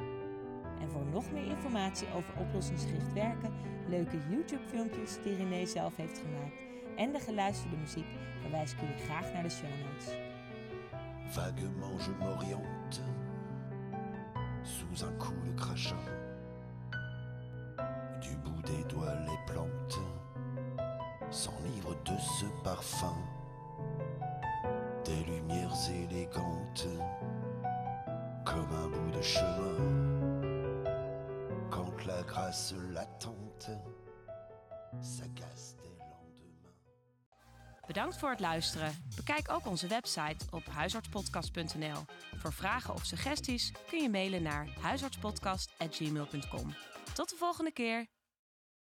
En 0.80 0.90
voor 0.92 1.06
nog 1.06 1.32
meer 1.32 1.46
informatie 1.46 2.08
over 2.14 2.40
oplossingsgericht 2.40 3.14
werken, 3.14 3.54
leuke 3.88 4.18
YouTube-filmpjes 4.30 5.18
die 5.24 5.36
René 5.36 5.66
zelf 5.66 5.96
heeft 5.96 6.18
gemaakt 6.18 6.62
en 6.96 7.12
de 7.12 7.20
geluisterde 7.20 7.78
muziek, 7.78 8.08
verwijs 8.42 8.72
ik 8.72 8.80
jullie 8.80 8.98
graag 8.98 9.34
naar 9.34 9.44
de 9.44 9.50
show 9.50 9.70
notes. 9.70 10.25
Vaguement 11.32 11.98
je 12.00 12.12
m'oriente 12.12 13.02
sous 14.64 15.06
un 15.06 15.12
coup 15.18 15.34
de 15.46 15.52
crachat. 15.60 15.96
Du 18.22 18.36
bout 18.38 18.62
des 18.64 18.84
doigts 18.86 19.16
les 19.26 19.54
plantes 19.54 20.00
s'enivrent 21.30 22.02
de 22.06 22.18
ce 22.18 22.46
parfum. 22.64 23.16
Des 25.04 25.24
lumières 25.26 25.76
élégantes 25.90 26.88
comme 28.46 28.72
un 28.72 28.88
bout 28.88 29.18
de 29.18 29.22
chemin. 29.22 29.76
Quand 31.70 32.06
la 32.08 32.22
grâce 32.24 32.74
latente 32.94 33.70
s'agace. 35.02 35.76
Bedankt 37.88 38.18
voor 38.18 38.30
het 38.30 38.40
luisteren. 38.40 39.04
Bekijk 39.16 39.52
ook 39.52 39.66
onze 39.66 39.88
website 39.88 40.46
op 40.52 40.66
huisartspodcast.nl. 40.66 42.06
Voor 42.36 42.54
vragen 42.54 42.94
of 42.94 43.06
suggesties 43.06 43.72
kun 43.90 44.02
je 44.02 44.10
mailen 44.10 44.42
naar 44.42 44.68
huisartspodcast.gmail.com. 44.80 46.76
Tot 47.14 47.30
de 47.30 47.36
volgende 47.36 47.72
keer. 47.72 48.15